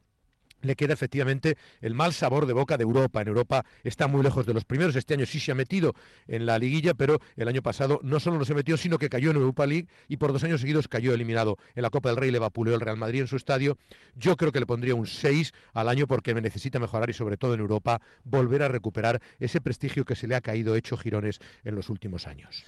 le 0.66 0.76
queda 0.76 0.94
efectivamente 0.94 1.56
el 1.80 1.94
mal 1.94 2.12
sabor 2.12 2.46
de 2.46 2.52
boca 2.52 2.76
de 2.76 2.82
Europa. 2.82 3.22
En 3.22 3.28
Europa 3.28 3.64
está 3.84 4.06
muy 4.06 4.22
lejos 4.22 4.46
de 4.46 4.54
los 4.54 4.64
primeros. 4.64 4.96
Este 4.96 5.14
año 5.14 5.26
sí 5.26 5.40
se 5.40 5.52
ha 5.52 5.54
metido 5.54 5.94
en 6.26 6.46
la 6.46 6.58
liguilla, 6.58 6.94
pero 6.94 7.20
el 7.36 7.48
año 7.48 7.62
pasado 7.62 8.00
no 8.02 8.20
solo 8.20 8.38
no 8.38 8.44
se 8.44 8.54
metió, 8.54 8.76
sino 8.76 8.98
que 8.98 9.08
cayó 9.08 9.30
en 9.30 9.36
Europa 9.36 9.66
League 9.66 9.88
y 10.08 10.16
por 10.16 10.32
dos 10.32 10.44
años 10.44 10.60
seguidos 10.60 10.88
cayó 10.88 11.14
eliminado. 11.14 11.56
En 11.74 11.82
la 11.82 11.90
Copa 11.90 12.08
del 12.08 12.18
Rey 12.18 12.30
le 12.30 12.38
vapuleó 12.38 12.74
el 12.74 12.80
Real 12.80 12.96
Madrid 12.96 13.20
en 13.20 13.26
su 13.26 13.36
estadio. 13.36 13.78
Yo 14.14 14.36
creo 14.36 14.52
que 14.52 14.60
le 14.60 14.66
pondría 14.66 14.94
un 14.94 15.06
6 15.06 15.52
al 15.72 15.88
año 15.88 16.06
porque 16.06 16.34
necesita 16.34 16.78
mejorar 16.78 17.10
y 17.10 17.12
sobre 17.12 17.36
todo 17.36 17.54
en 17.54 17.60
Europa 17.60 18.00
volver 18.24 18.62
a 18.62 18.68
recuperar 18.68 19.20
ese 19.38 19.60
prestigio 19.60 20.04
que 20.04 20.16
se 20.16 20.26
le 20.26 20.34
ha 20.34 20.40
caído 20.40 20.76
hecho 20.76 20.96
girones 20.96 21.38
en 21.64 21.74
los 21.74 21.88
últimos 21.88 22.26
años. 22.26 22.64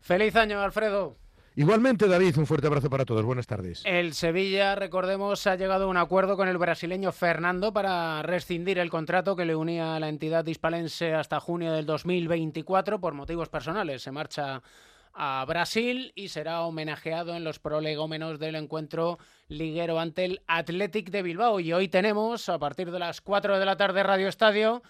Feliz 0.00 0.34
año, 0.36 0.60
Alfredo. 0.60 1.16
Igualmente, 1.60 2.08
David, 2.08 2.38
un 2.38 2.46
fuerte 2.46 2.68
abrazo 2.68 2.88
para 2.88 3.04
todos. 3.04 3.22
Buenas 3.22 3.46
tardes. 3.46 3.82
El 3.84 4.14
Sevilla, 4.14 4.76
recordemos, 4.76 5.46
ha 5.46 5.56
llegado 5.56 5.84
a 5.84 5.88
un 5.88 5.98
acuerdo 5.98 6.38
con 6.38 6.48
el 6.48 6.56
brasileño 6.56 7.12
Fernando 7.12 7.70
para 7.70 8.22
rescindir 8.22 8.78
el 8.78 8.88
contrato 8.88 9.36
que 9.36 9.44
le 9.44 9.54
unía 9.54 9.94
a 9.94 10.00
la 10.00 10.08
entidad 10.08 10.46
hispalense 10.46 11.12
hasta 11.12 11.38
junio 11.38 11.72
del 11.72 11.84
2024 11.84 12.98
por 12.98 13.12
motivos 13.12 13.50
personales. 13.50 14.00
Se 14.00 14.10
marcha 14.10 14.62
a 15.12 15.44
Brasil 15.46 16.12
y 16.14 16.28
será 16.28 16.62
homenajeado 16.62 17.36
en 17.36 17.44
los 17.44 17.58
prolegómenos 17.58 18.38
del 18.38 18.54
encuentro 18.54 19.18
liguero 19.48 20.00
ante 20.00 20.24
el 20.24 20.40
Athletic 20.46 21.10
de 21.10 21.22
Bilbao. 21.22 21.60
Y 21.60 21.74
hoy 21.74 21.88
tenemos, 21.88 22.48
a 22.48 22.58
partir 22.58 22.90
de 22.90 23.00
las 23.00 23.20
4 23.20 23.58
de 23.58 23.66
la 23.66 23.76
tarde, 23.76 24.02
Radio 24.02 24.28
Estadio 24.28 24.82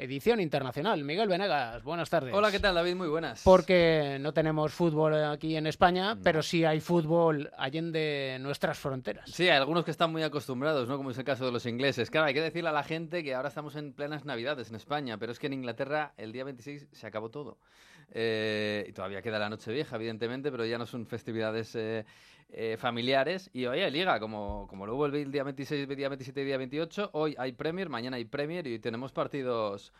edición 0.00 0.40
internacional. 0.40 1.04
Miguel 1.04 1.28
Venegas, 1.28 1.82
buenas 1.82 2.08
tardes. 2.08 2.32
Hola, 2.34 2.50
¿qué 2.50 2.58
tal, 2.58 2.74
David? 2.74 2.96
Muy 2.96 3.08
buenas. 3.08 3.42
Porque 3.44 4.16
no 4.20 4.32
tenemos 4.32 4.72
fútbol 4.72 5.14
aquí 5.24 5.56
en 5.56 5.66
España, 5.66 6.16
pero 6.22 6.42
sí 6.42 6.64
hay 6.64 6.80
fútbol 6.80 7.50
allende 7.58 8.38
nuestras 8.40 8.78
fronteras. 8.78 9.30
Sí, 9.30 9.44
hay 9.44 9.58
algunos 9.58 9.84
que 9.84 9.90
están 9.90 10.10
muy 10.10 10.22
acostumbrados, 10.22 10.88
¿no? 10.88 10.96
Como 10.96 11.10
es 11.10 11.18
el 11.18 11.24
caso 11.24 11.44
de 11.44 11.52
los 11.52 11.66
ingleses. 11.66 12.10
Claro, 12.10 12.26
hay 12.26 12.34
que 12.34 12.40
decirle 12.40 12.70
a 12.70 12.72
la 12.72 12.82
gente 12.82 13.22
que 13.22 13.34
ahora 13.34 13.48
estamos 13.48 13.76
en 13.76 13.92
plenas 13.92 14.24
Navidades 14.24 14.70
en 14.70 14.76
España, 14.76 15.18
pero 15.18 15.32
es 15.32 15.38
que 15.38 15.48
en 15.48 15.52
Inglaterra 15.52 16.14
el 16.16 16.32
día 16.32 16.44
26 16.44 16.88
se 16.90 17.06
acabó 17.06 17.28
todo. 17.28 17.58
Eh, 18.12 18.86
y 18.88 18.92
todavía 18.92 19.22
queda 19.22 19.38
la 19.38 19.48
noche 19.48 19.72
vieja, 19.72 19.96
evidentemente, 19.96 20.50
pero 20.50 20.64
ya 20.64 20.78
no 20.78 20.86
son 20.86 21.06
festividades 21.06 21.74
eh, 21.76 22.04
eh, 22.50 22.76
familiares. 22.78 23.50
Y 23.52 23.66
hoy 23.66 23.80
hay 23.80 23.90
liga, 23.90 24.18
como, 24.18 24.66
como 24.68 24.84
hubo 24.84 25.06
el 25.06 25.30
día 25.30 25.44
26, 25.44 25.88
día 25.88 26.08
27 26.08 26.40
y 26.40 26.44
día 26.44 26.56
28. 26.56 27.10
Hoy 27.12 27.34
hay 27.38 27.52
Premier, 27.52 27.88
mañana 27.88 28.16
hay 28.16 28.24
Premier 28.24 28.66
y 28.66 28.78
tenemos 28.78 29.12
partidos 29.12 29.92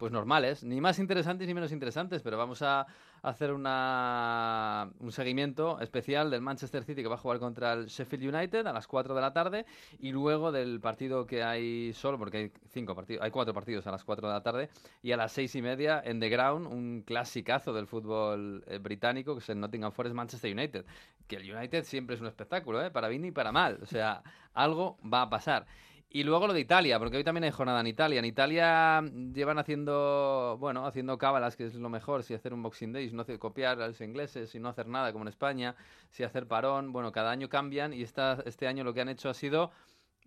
pues 0.00 0.12
normales, 0.12 0.64
ni 0.64 0.80
más 0.80 0.98
interesantes 0.98 1.46
ni 1.46 1.52
menos 1.52 1.72
interesantes, 1.72 2.22
pero 2.22 2.38
vamos 2.38 2.62
a 2.62 2.86
hacer 3.20 3.52
una, 3.52 4.88
un 4.98 5.12
seguimiento 5.12 5.78
especial 5.78 6.30
del 6.30 6.40
Manchester 6.40 6.84
City 6.84 7.02
que 7.02 7.08
va 7.08 7.16
a 7.16 7.18
jugar 7.18 7.38
contra 7.38 7.74
el 7.74 7.84
Sheffield 7.88 8.34
United 8.34 8.66
a 8.66 8.72
las 8.72 8.86
4 8.86 9.14
de 9.14 9.20
la 9.20 9.34
tarde 9.34 9.66
y 9.98 10.10
luego 10.10 10.52
del 10.52 10.80
partido 10.80 11.26
que 11.26 11.42
hay 11.42 11.92
solo, 11.92 12.16
porque 12.16 12.38
hay 12.38 12.52
cinco 12.70 12.94
partidos, 12.94 13.22
hay 13.22 13.30
cuatro 13.30 13.52
partidos 13.52 13.86
a 13.86 13.90
las 13.90 14.02
4 14.02 14.26
de 14.26 14.32
la 14.32 14.42
tarde 14.42 14.70
y 15.02 15.12
a 15.12 15.18
las 15.18 15.32
seis 15.32 15.54
y 15.54 15.60
media 15.60 16.00
en 16.02 16.18
The 16.18 16.30
Ground, 16.30 16.66
un 16.66 17.02
clasicazo 17.06 17.74
del 17.74 17.86
fútbol 17.86 18.64
eh, 18.68 18.78
británico 18.78 19.34
que 19.34 19.40
es 19.40 19.50
el 19.50 19.60
Nottingham 19.60 19.92
Forest 19.92 20.16
Manchester 20.16 20.50
United, 20.50 20.86
que 21.28 21.36
el 21.36 21.54
United 21.54 21.84
siempre 21.84 22.14
es 22.14 22.22
un 22.22 22.28
espectáculo, 22.28 22.82
¿eh? 22.82 22.90
para 22.90 23.08
bien 23.08 23.26
y 23.26 23.32
para 23.32 23.52
mal, 23.52 23.78
o 23.82 23.86
sea, 23.86 24.22
algo 24.54 24.96
va 25.04 25.20
a 25.20 25.28
pasar. 25.28 25.66
Y 26.12 26.24
luego 26.24 26.48
lo 26.48 26.52
de 26.52 26.58
Italia, 26.58 26.98
porque 26.98 27.18
hoy 27.18 27.22
también 27.22 27.44
hay 27.44 27.52
jornada 27.52 27.78
en 27.78 27.86
Italia. 27.86 28.18
En 28.18 28.24
Italia 28.24 29.00
llevan 29.32 29.60
haciendo, 29.60 30.56
bueno, 30.58 30.84
haciendo 30.84 31.16
cábalas, 31.18 31.54
que 31.56 31.66
es 31.66 31.76
lo 31.76 31.88
mejor, 31.88 32.24
si 32.24 32.34
hacer 32.34 32.52
un 32.52 32.64
Boxing 32.64 32.92
Day, 32.92 33.08
si 33.08 33.14
no 33.14 33.22
hacer, 33.22 33.38
copiar 33.38 33.80
a 33.80 33.86
los 33.86 34.00
ingleses, 34.00 34.50
si 34.50 34.58
no 34.58 34.68
hacer 34.68 34.88
nada 34.88 35.12
como 35.12 35.22
en 35.22 35.28
España, 35.28 35.76
si 36.08 36.24
hacer 36.24 36.48
parón. 36.48 36.92
Bueno, 36.92 37.12
cada 37.12 37.30
año 37.30 37.48
cambian 37.48 37.92
y 37.92 38.02
esta, 38.02 38.42
este 38.44 38.66
año 38.66 38.82
lo 38.82 38.92
que 38.92 39.02
han 39.02 39.08
hecho 39.08 39.30
ha 39.30 39.34
sido 39.34 39.70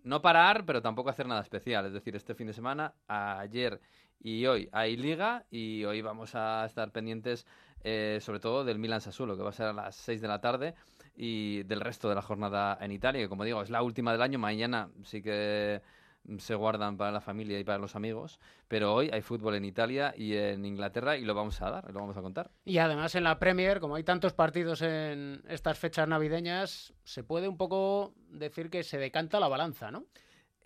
no 0.04 0.22
parar, 0.22 0.64
pero 0.64 0.80
tampoco 0.80 1.10
hacer 1.10 1.26
nada 1.28 1.42
especial. 1.42 1.84
Es 1.84 1.92
decir, 1.92 2.16
este 2.16 2.34
fin 2.34 2.46
de 2.46 2.54
semana, 2.54 2.94
ayer 3.06 3.78
y 4.20 4.46
hoy 4.46 4.70
hay 4.72 4.96
liga 4.96 5.44
y 5.50 5.84
hoy 5.84 6.00
vamos 6.00 6.34
a 6.34 6.64
estar 6.64 6.92
pendientes 6.92 7.46
eh, 7.82 8.20
sobre 8.22 8.40
todo 8.40 8.64
del 8.64 8.78
Milan 8.78 9.02
Sassuolo, 9.02 9.36
que 9.36 9.42
va 9.42 9.50
a 9.50 9.52
ser 9.52 9.66
a 9.66 9.74
las 9.74 9.96
6 9.96 10.22
de 10.22 10.28
la 10.28 10.40
tarde 10.40 10.74
y 11.16 11.62
del 11.64 11.80
resto 11.80 12.08
de 12.08 12.14
la 12.14 12.22
jornada 12.22 12.78
en 12.80 12.92
Italia, 12.92 13.22
que 13.22 13.28
como 13.28 13.44
digo, 13.44 13.62
es 13.62 13.70
la 13.70 13.82
última 13.82 14.12
del 14.12 14.22
año. 14.22 14.38
Mañana 14.38 14.90
sí 15.04 15.22
que 15.22 15.80
se 16.38 16.54
guardan 16.54 16.96
para 16.96 17.12
la 17.12 17.20
familia 17.20 17.58
y 17.58 17.64
para 17.64 17.78
los 17.78 17.96
amigos, 17.96 18.40
pero 18.66 18.94
hoy 18.94 19.10
hay 19.12 19.20
fútbol 19.20 19.54
en 19.56 19.64
Italia 19.64 20.14
y 20.16 20.34
en 20.34 20.64
Inglaterra 20.64 21.16
y 21.16 21.24
lo 21.24 21.34
vamos 21.34 21.60
a 21.60 21.70
dar, 21.70 21.92
lo 21.92 22.00
vamos 22.00 22.16
a 22.16 22.22
contar. 22.22 22.50
Y 22.64 22.78
además 22.78 23.14
en 23.14 23.24
la 23.24 23.38
Premier, 23.38 23.80
como 23.80 23.96
hay 23.96 24.04
tantos 24.04 24.32
partidos 24.32 24.82
en 24.82 25.42
estas 25.48 25.78
fechas 25.78 26.08
navideñas, 26.08 26.94
se 27.04 27.22
puede 27.24 27.48
un 27.48 27.56
poco 27.56 28.14
decir 28.30 28.70
que 28.70 28.82
se 28.82 28.98
decanta 28.98 29.38
la 29.38 29.48
balanza, 29.48 29.90
¿no? 29.90 30.06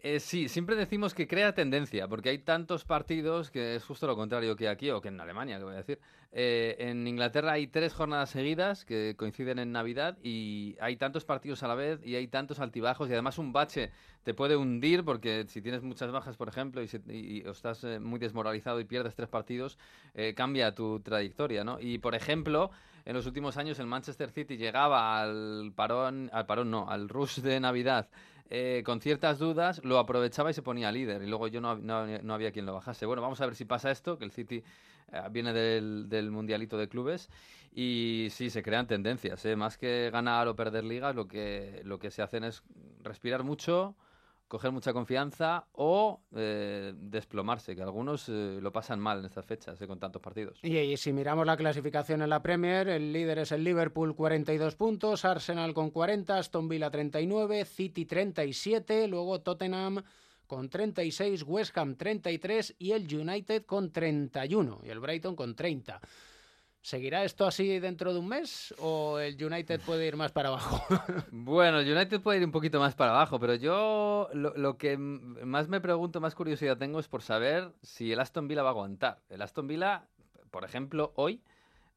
Eh, 0.00 0.20
sí, 0.20 0.48
siempre 0.48 0.76
decimos 0.76 1.12
que 1.12 1.26
crea 1.26 1.54
tendencia, 1.54 2.06
porque 2.06 2.28
hay 2.28 2.38
tantos 2.38 2.84
partidos 2.84 3.50
que 3.50 3.74
es 3.74 3.84
justo 3.84 4.06
lo 4.06 4.14
contrario 4.14 4.54
que 4.54 4.68
aquí 4.68 4.90
o 4.90 5.00
que 5.00 5.08
en 5.08 5.20
Alemania, 5.20 5.58
que 5.58 5.64
voy 5.64 5.74
a 5.74 5.78
decir. 5.78 5.98
Eh, 6.30 6.76
en 6.78 7.04
Inglaterra 7.08 7.52
hay 7.52 7.66
tres 7.66 7.94
jornadas 7.94 8.30
seguidas 8.30 8.84
que 8.84 9.14
coinciden 9.16 9.58
en 9.58 9.72
Navidad 9.72 10.16
y 10.22 10.76
hay 10.80 10.96
tantos 10.96 11.24
partidos 11.24 11.64
a 11.64 11.68
la 11.68 11.74
vez 11.74 12.00
y 12.04 12.14
hay 12.14 12.28
tantos 12.28 12.60
altibajos 12.60 13.08
y 13.08 13.12
además 13.12 13.38
un 13.38 13.52
bache 13.52 13.90
te 14.22 14.34
puede 14.34 14.56
hundir 14.56 15.04
porque 15.04 15.46
si 15.48 15.62
tienes 15.62 15.82
muchas 15.82 16.12
bajas, 16.12 16.36
por 16.36 16.48
ejemplo, 16.48 16.80
y, 16.80 17.42
estás 17.44 17.82
eh, 17.82 17.98
muy 17.98 18.20
desmoralizado 18.20 18.78
y 18.78 18.84
pierdes 18.84 19.16
tres 19.16 19.28
partidos, 19.28 19.78
cambia 20.36 20.74
tu 20.76 21.00
trayectoria, 21.00 21.64
¿no? 21.64 21.80
Y 21.80 21.98
por 21.98 22.14
ejemplo, 22.14 22.70
en 23.04 23.14
los 23.14 23.26
últimos 23.26 23.56
años 23.56 23.80
el 23.80 23.86
Manchester 23.86 24.30
City 24.30 24.56
llegaba 24.56 25.20
al 25.20 25.72
parón, 25.74 26.30
al 26.32 26.46
parón 26.46 26.70
no, 26.70 26.88
al 26.88 27.08
rush 27.08 27.40
de 27.40 27.58
Navidad 27.58 28.08
eh, 28.50 28.82
con 28.84 29.00
ciertas 29.00 29.38
dudas, 29.38 29.84
lo 29.84 29.98
aprovechaba 29.98 30.50
y 30.50 30.54
se 30.54 30.62
ponía 30.62 30.90
líder. 30.90 31.22
Y 31.22 31.26
luego 31.26 31.48
yo 31.48 31.60
no, 31.60 31.76
no, 31.76 32.34
había 32.34 32.50
quien 32.50 32.64
lo 32.66 32.74
bajase. 32.74 33.04
Bueno, 33.06 33.20
vamos 33.20 33.40
a 33.40 33.46
ver 33.46 33.54
si 33.54 33.64
pasa 33.64 33.90
esto, 33.90 34.18
que 34.18 34.24
el 34.24 34.30
City 34.30 34.62
eh, 35.12 35.22
viene 35.30 35.52
del, 35.52 36.08
del, 36.08 36.30
Mundialito 36.30 36.78
de 36.78 36.88
Clubes. 36.88 37.28
Y 37.74 38.28
sí, 38.30 38.48
se 38.48 38.62
crean 38.62 38.86
tendencias. 38.86 39.44
¿eh? 39.44 39.54
Más 39.54 39.76
que 39.76 40.10
ganar 40.10 40.48
o 40.48 40.56
perder 40.56 40.84
ligas, 40.84 41.14
lo 41.14 41.28
que, 41.28 41.82
lo 41.84 41.98
que 41.98 42.10
se 42.10 42.22
hacen 42.22 42.44
es 42.44 42.62
respirar 43.02 43.44
mucho, 43.44 43.94
coger 44.48 44.72
mucha 44.72 44.92
confianza 44.92 45.66
o 45.72 46.22
eh, 46.34 46.92
desplomarse, 46.96 47.76
que 47.76 47.82
algunos 47.82 48.28
eh, 48.28 48.58
lo 48.60 48.72
pasan 48.72 48.98
mal 48.98 49.20
en 49.20 49.26
estas 49.26 49.44
fechas 49.44 49.80
eh, 49.80 49.86
con 49.86 50.00
tantos 50.00 50.20
partidos. 50.22 50.58
Y, 50.62 50.96
si 50.96 51.12
miramos 51.12 51.46
la 51.46 51.56
clasificación 51.56 52.22
en 52.22 52.30
la 52.30 52.42
Premier, 52.42 52.88
el 52.88 53.12
líder 53.12 53.40
es 53.40 53.52
el 53.52 53.62
Liverpool 53.62 54.16
42 54.16 54.74
puntos, 54.74 55.24
Arsenal 55.24 55.74
con 55.74 55.90
40, 55.90 56.38
Aston 56.38 56.68
Villa 56.68 56.90
39, 56.90 57.64
City 57.66 58.06
37, 58.06 59.06
luego 59.06 59.40
Tottenham 59.40 60.02
con 60.46 60.70
36, 60.70 61.44
West 61.46 61.76
Ham 61.76 61.94
33 61.96 62.76
y 62.78 62.92
el 62.92 63.14
United 63.14 63.66
con 63.66 63.92
31 63.92 64.80
y 64.82 64.88
el 64.88 64.98
Brighton 64.98 65.36
con 65.36 65.54
30. 65.54 66.00
¿Seguirá 66.80 67.24
esto 67.24 67.46
así 67.46 67.80
dentro 67.80 68.12
de 68.12 68.20
un 68.20 68.28
mes 68.28 68.74
o 68.78 69.18
el 69.18 69.42
United 69.42 69.80
puede 69.84 70.06
ir 70.06 70.16
más 70.16 70.32
para 70.32 70.48
abajo? 70.48 70.80
bueno, 71.32 71.80
el 71.80 71.92
United 71.92 72.20
puede 72.20 72.38
ir 72.38 72.44
un 72.44 72.52
poquito 72.52 72.78
más 72.78 72.94
para 72.94 73.10
abajo, 73.10 73.38
pero 73.40 73.54
yo 73.56 74.28
lo, 74.32 74.78
que 74.78 74.96
más 74.96 75.68
me 75.68 75.80
pregunto, 75.80 76.20
más 76.20 76.34
curiosidad 76.34 76.78
tengo 76.78 77.00
es 77.00 77.08
por 77.08 77.22
saber 77.22 77.72
si 77.82 78.12
el 78.12 78.20
Aston 78.20 78.48
Villa 78.48 78.62
va 78.62 78.70
a 78.70 78.72
aguantar. 78.72 79.18
El 79.28 79.42
Aston 79.42 79.66
Villa, 79.66 80.06
por 80.50 80.64
ejemplo, 80.64 81.12
hoy 81.16 81.42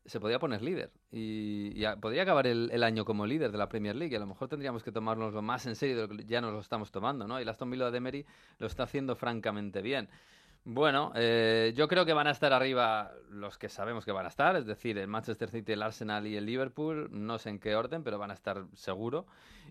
se 0.06 0.20
podría 0.20 0.40
poner 0.40 0.64
líder 0.64 0.92
y, 1.12 1.86
podría 2.02 2.24
acabar 2.24 2.48
el, 2.48 2.84
año 2.84 3.06
como 3.06 3.28
líder 3.28 3.52
de 3.52 3.58
la 3.58 3.70
Premier 3.70 3.96
League. 3.96 4.14
Y 4.14 4.18
a 4.18 4.20
lo 4.20 4.26
mejor 4.26 4.48
tendríamos 4.48 4.84
que 4.84 4.92
tomárnoslo 4.92 5.42
más 5.42 5.66
en 5.68 5.76
serio 5.76 5.96
de 5.96 6.08
lo 6.08 6.18
que 6.18 6.26
ya 6.26 6.42
nos 6.42 6.54
lo 6.54 6.60
estamos 6.60 6.92
tomando, 6.92 7.28
¿no? 7.28 7.40
Y 7.40 7.44
el 7.44 7.50
Aston 7.50 7.70
Villa 7.70 7.92
de 7.92 7.98
Emery 7.98 8.26
lo 8.58 8.68
está 8.68 8.84
haciendo 8.84 9.16
francamente 9.16 9.82
bien. 9.82 10.10
Bueno, 10.64 11.12
eh, 11.16 11.74
yo 11.76 11.88
creo 11.88 12.06
que 12.06 12.14
van 12.14 12.28
a 12.28 12.32
estar 12.32 12.54
arriba 12.54 13.12
los 13.32 13.58
que 13.58 13.68
sabemos 13.68 14.06
que 14.06 14.12
van 14.12 14.26
a 14.26 14.30
estar, 14.30 14.56
es 14.56 14.68
decir, 14.68 14.96
el 15.00 15.08
Manchester 15.08 15.50
City, 15.50 15.72
el 15.72 15.82
Arsenal 15.82 16.28
y 16.28 16.38
el 16.38 16.46
Liverpool, 16.46 17.10
no 17.12 17.40
sé 17.40 17.50
en 17.50 17.58
qué 17.58 17.76
orden, 17.76 18.04
pero 18.04 18.20
van 18.20 18.30
a 18.30 18.36
estar 18.36 18.66
seguro. 18.74 19.26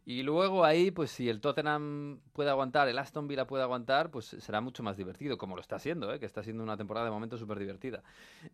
Y 0.05 0.25
luego 0.25 0.65
ahí, 0.65 0.91
pues 0.91 1.13
si 1.13 1.29
el 1.29 1.41
Tottenham 1.41 2.19
puede 2.33 2.51
aguantar, 2.51 2.89
el 2.89 2.99
Aston 2.99 3.29
Villa 3.29 3.47
puede 3.47 3.63
aguantar, 3.63 4.11
pues 4.11 4.25
será 4.27 4.61
mucho 4.61 4.83
más 4.83 4.97
divertido, 4.97 5.39
como 5.39 5.55
lo 5.55 5.61
está 5.61 5.77
haciendo, 5.77 6.13
¿eh? 6.13 6.19
que 6.19 6.27
está 6.27 6.43
siendo 6.43 6.65
una 6.65 6.77
temporada 6.77 7.07
de 7.07 7.13
momento 7.13 7.37
súper 7.39 7.61
divertida. 7.61 8.03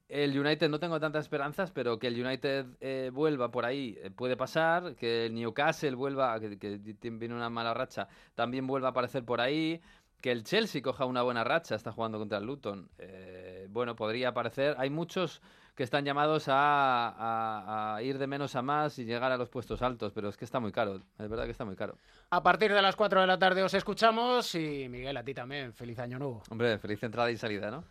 El 0.06 0.38
United 0.38 0.68
no 0.68 0.78
tengo 0.78 1.00
tantas 1.00 1.24
esperanzas, 1.24 1.70
pero 1.70 1.98
que 1.98 2.08
el 2.08 2.22
United 2.22 2.66
eh, 2.80 3.10
vuelva 3.14 3.50
por 3.50 3.64
ahí 3.64 3.98
puede 4.14 4.36
pasar, 4.36 4.94
que 4.96 5.26
el 5.26 5.34
Newcastle 5.34 5.94
vuelva, 5.94 6.38
que, 6.38 6.58
que 6.58 6.78
tiene 6.78 7.34
una 7.34 7.48
mala 7.48 7.72
racha, 7.72 8.08
también 8.34 8.66
vuelva 8.66 8.88
a 8.88 8.90
aparecer 8.90 9.24
por 9.24 9.40
ahí 9.40 9.80
Que 10.20 10.32
el 10.32 10.44
Chelsea 10.44 10.82
coja 10.82 11.04
una 11.04 11.22
buena 11.22 11.44
racha, 11.44 11.74
está 11.74 11.92
jugando 11.92 12.18
contra 12.18 12.38
el 12.38 12.44
Luton. 12.44 12.88
Eh, 12.98 13.66
bueno, 13.70 13.94
podría 13.94 14.32
parecer. 14.32 14.74
Hay 14.78 14.90
muchos 14.90 15.42
que 15.74 15.82
están 15.82 16.04
llamados 16.06 16.48
a, 16.48 17.08
a- 17.10 17.96
a 17.96 18.02
ir 18.02 18.16
de 18.18 18.26
menos 18.26 18.56
a 18.56 18.62
más 18.62 18.98
y 18.98 19.04
llegar 19.04 19.30
a 19.30 19.36
los 19.36 19.50
puestos 19.50 19.82
altos, 19.82 20.12
pero 20.14 20.28
es 20.30 20.36
que 20.38 20.46
está 20.46 20.58
muy 20.58 20.72
caro. 20.72 21.02
Es 21.18 21.28
verdad 21.28 21.44
que 21.44 21.50
está 21.50 21.66
muy 21.66 21.76
caro. 21.76 21.98
A 22.30 22.42
partir 22.42 22.72
de 22.72 22.80
las 22.80 22.96
4 22.96 23.20
de 23.20 23.26
la 23.26 23.38
tarde 23.38 23.62
os 23.62 23.74
escuchamos 23.74 24.54
y 24.54 24.88
Miguel, 24.88 25.16
a 25.18 25.22
ti 25.22 25.34
también. 25.34 25.74
Feliz 25.74 25.98
año 25.98 26.18
nuevo. 26.18 26.42
Hombre, 26.50 26.78
feliz 26.78 27.02
entrada 27.02 27.30
y 27.30 27.36
salida, 27.36 27.70
¿no? 27.70 27.84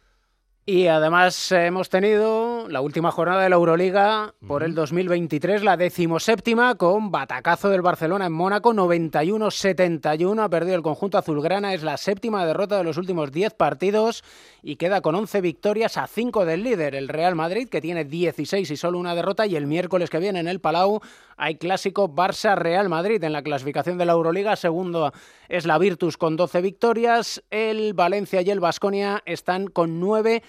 Y 0.67 0.88
además 0.88 1.51
hemos 1.51 1.89
tenido 1.89 2.67
la 2.69 2.81
última 2.81 3.12
jornada 3.12 3.43
de 3.43 3.50
la 3.50 3.55
Euroliga 3.55 4.34
por 4.48 4.63
el 4.63 4.74
2023, 4.74 5.62
la 5.62 5.77
decimoséptima, 5.77 6.74
con 6.74 7.12
batacazo 7.12 7.69
del 7.69 7.84
Barcelona 7.84 8.25
en 8.25 8.31
Mónaco, 8.31 8.74
91-71, 8.74 10.43
ha 10.43 10.50
perdido 10.50 10.75
el 10.75 10.81
conjunto 10.81 11.19
azulgrana, 11.19 11.75
es 11.75 11.84
la 11.84 11.98
séptima 11.98 12.48
derrota 12.48 12.79
de 12.79 12.84
los 12.84 12.98
últimos 12.98 13.31
10 13.31 13.53
partidos 13.53 14.24
y 14.63 14.77
queda 14.77 15.01
con 15.01 15.13
11 15.13 15.39
victorias 15.41 15.98
a 15.98 16.07
5 16.07 16.45
del 16.45 16.63
líder, 16.63 16.95
el 16.95 17.10
Real 17.10 17.36
Madrid, 17.36 17.69
que 17.69 17.79
tiene 17.79 18.03
16 18.03 18.72
y 18.72 18.75
solo 18.75 18.98
una 18.98 19.13
derrota, 19.13 19.45
y 19.45 19.55
el 19.55 19.67
miércoles 19.67 20.10
que 20.10 20.17
viene 20.17 20.39
en 20.39 20.48
el 20.48 20.62
Palau 20.62 21.00
hay 21.38 21.57
clásico 21.57 22.10
Barça-Real 22.10 22.89
Madrid 22.89 23.24
en 23.24 23.34
la 23.34 23.43
clasificación 23.43 24.00
de 24.00 24.05
la 24.05 24.13
Euroliga, 24.13 24.55
segundo 24.55 25.13
es 25.48 25.67
la 25.67 25.77
Virtus 25.77 26.17
con 26.17 26.38
12 26.38 26.62
victorias, 26.62 27.43
el 27.51 27.93
Valencia 27.93 28.41
y 28.41 28.50
el 28.50 28.60
Basconia 28.60 29.22
están 29.27 29.67
con 29.67 30.00
9 30.00 30.41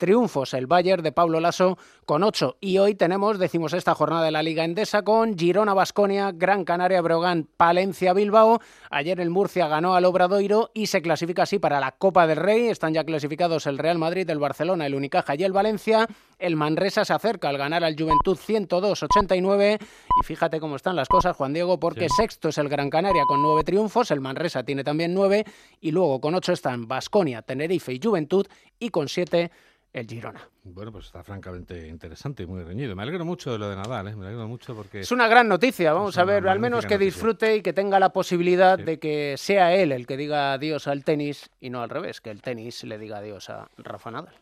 triunfos, 0.00 0.54
el 0.54 0.66
Bayern 0.66 1.02
de 1.04 1.12
Pablo 1.12 1.38
Lasso 1.38 1.78
con 2.06 2.24
8 2.24 2.56
y 2.60 2.78
hoy 2.78 2.94
tenemos, 2.94 3.38
decimos 3.38 3.74
esta 3.74 3.94
jornada 3.94 4.24
de 4.24 4.30
la 4.30 4.42
Liga 4.42 4.64
Endesa 4.64 5.02
con 5.02 5.38
Girona 5.38 5.74
Basconia, 5.74 6.32
Gran 6.34 6.64
Canaria 6.64 7.02
Breogán, 7.02 7.46
Palencia 7.56 8.14
Bilbao, 8.14 8.60
ayer 8.90 9.20
el 9.20 9.28
Murcia 9.30 9.68
ganó 9.68 9.94
al 9.94 10.06
Obradoiro 10.06 10.70
y 10.74 10.86
se 10.86 11.02
clasifica 11.02 11.42
así 11.44 11.58
para 11.58 11.78
la 11.78 11.92
Copa 11.92 12.26
del 12.26 12.38
Rey, 12.38 12.68
están 12.68 12.94
ya 12.94 13.04
clasificados 13.04 13.66
el 13.66 13.78
Real 13.78 13.98
Madrid, 13.98 14.28
el 14.30 14.38
Barcelona, 14.38 14.86
el 14.86 14.94
Unicaja 14.94 15.34
y 15.36 15.44
el 15.44 15.52
Valencia, 15.52 16.08
el 16.38 16.56
Manresa 16.56 17.04
se 17.04 17.12
acerca 17.12 17.50
al 17.50 17.58
ganar 17.58 17.84
al 17.84 17.94
Juventud 17.94 18.38
102-89 18.38 19.78
y 19.80 20.24
fíjate 20.24 20.60
cómo 20.60 20.76
están 20.76 20.96
las 20.96 21.08
cosas, 21.08 21.36
Juan 21.36 21.52
Diego, 21.52 21.78
porque 21.78 22.08
Sí. 22.08 22.16
sexto 22.16 22.48
es 22.48 22.56
el 22.58 22.70
Gran 22.70 22.88
Canaria 22.88 23.24
con 23.28 23.42
nueve 23.42 23.64
triunfos, 23.64 24.10
el 24.10 24.20
Manresa 24.20 24.64
tiene 24.64 24.82
también 24.82 25.12
nueve 25.12 25.44
y 25.80 25.90
luego 25.90 26.20
con 26.20 26.34
ocho 26.34 26.52
están 26.52 26.88
Basconia, 26.88 27.42
Tenerife 27.42 27.92
y 27.92 28.00
Juventud 28.02 28.46
y 28.78 28.88
con 28.88 29.08
siete 29.08 29.50
el 29.92 30.06
Girona. 30.06 30.40
Bueno, 30.62 30.92
pues 30.92 31.06
está 31.06 31.22
francamente 31.24 31.88
interesante 31.88 32.44
y 32.44 32.46
muy 32.46 32.62
reñido. 32.62 32.94
Me 32.94 33.02
alegro 33.02 33.24
mucho 33.24 33.50
de 33.52 33.58
lo 33.58 33.68
de 33.68 33.76
Nadal, 33.76 34.08
¿eh? 34.08 34.14
me 34.16 34.26
alegro 34.26 34.46
mucho 34.46 34.74
porque... 34.74 35.00
Es 35.00 35.10
una 35.10 35.26
gran 35.26 35.48
noticia, 35.48 35.92
vamos 35.92 36.16
a 36.18 36.24
ver, 36.24 36.46
al 36.48 36.60
menos 36.60 36.86
que 36.86 36.94
noticia. 36.94 37.04
disfrute 37.06 37.56
y 37.56 37.62
que 37.62 37.72
tenga 37.72 37.98
la 37.98 38.12
posibilidad 38.12 38.78
Sí. 38.78 38.84
de 38.84 38.98
que 39.00 39.34
sea 39.36 39.74
él 39.74 39.90
el 39.92 40.06
que 40.06 40.16
diga 40.16 40.52
adiós 40.52 40.86
al 40.86 41.02
tenis 41.04 41.50
y 41.60 41.70
no 41.70 41.82
al 41.82 41.90
revés, 41.90 42.20
que 42.20 42.30
el 42.30 42.40
tenis 42.40 42.84
le 42.84 42.98
diga 42.98 43.18
adiós 43.18 43.50
a 43.50 43.68
Rafa 43.78 44.10
Nadal. 44.10 44.34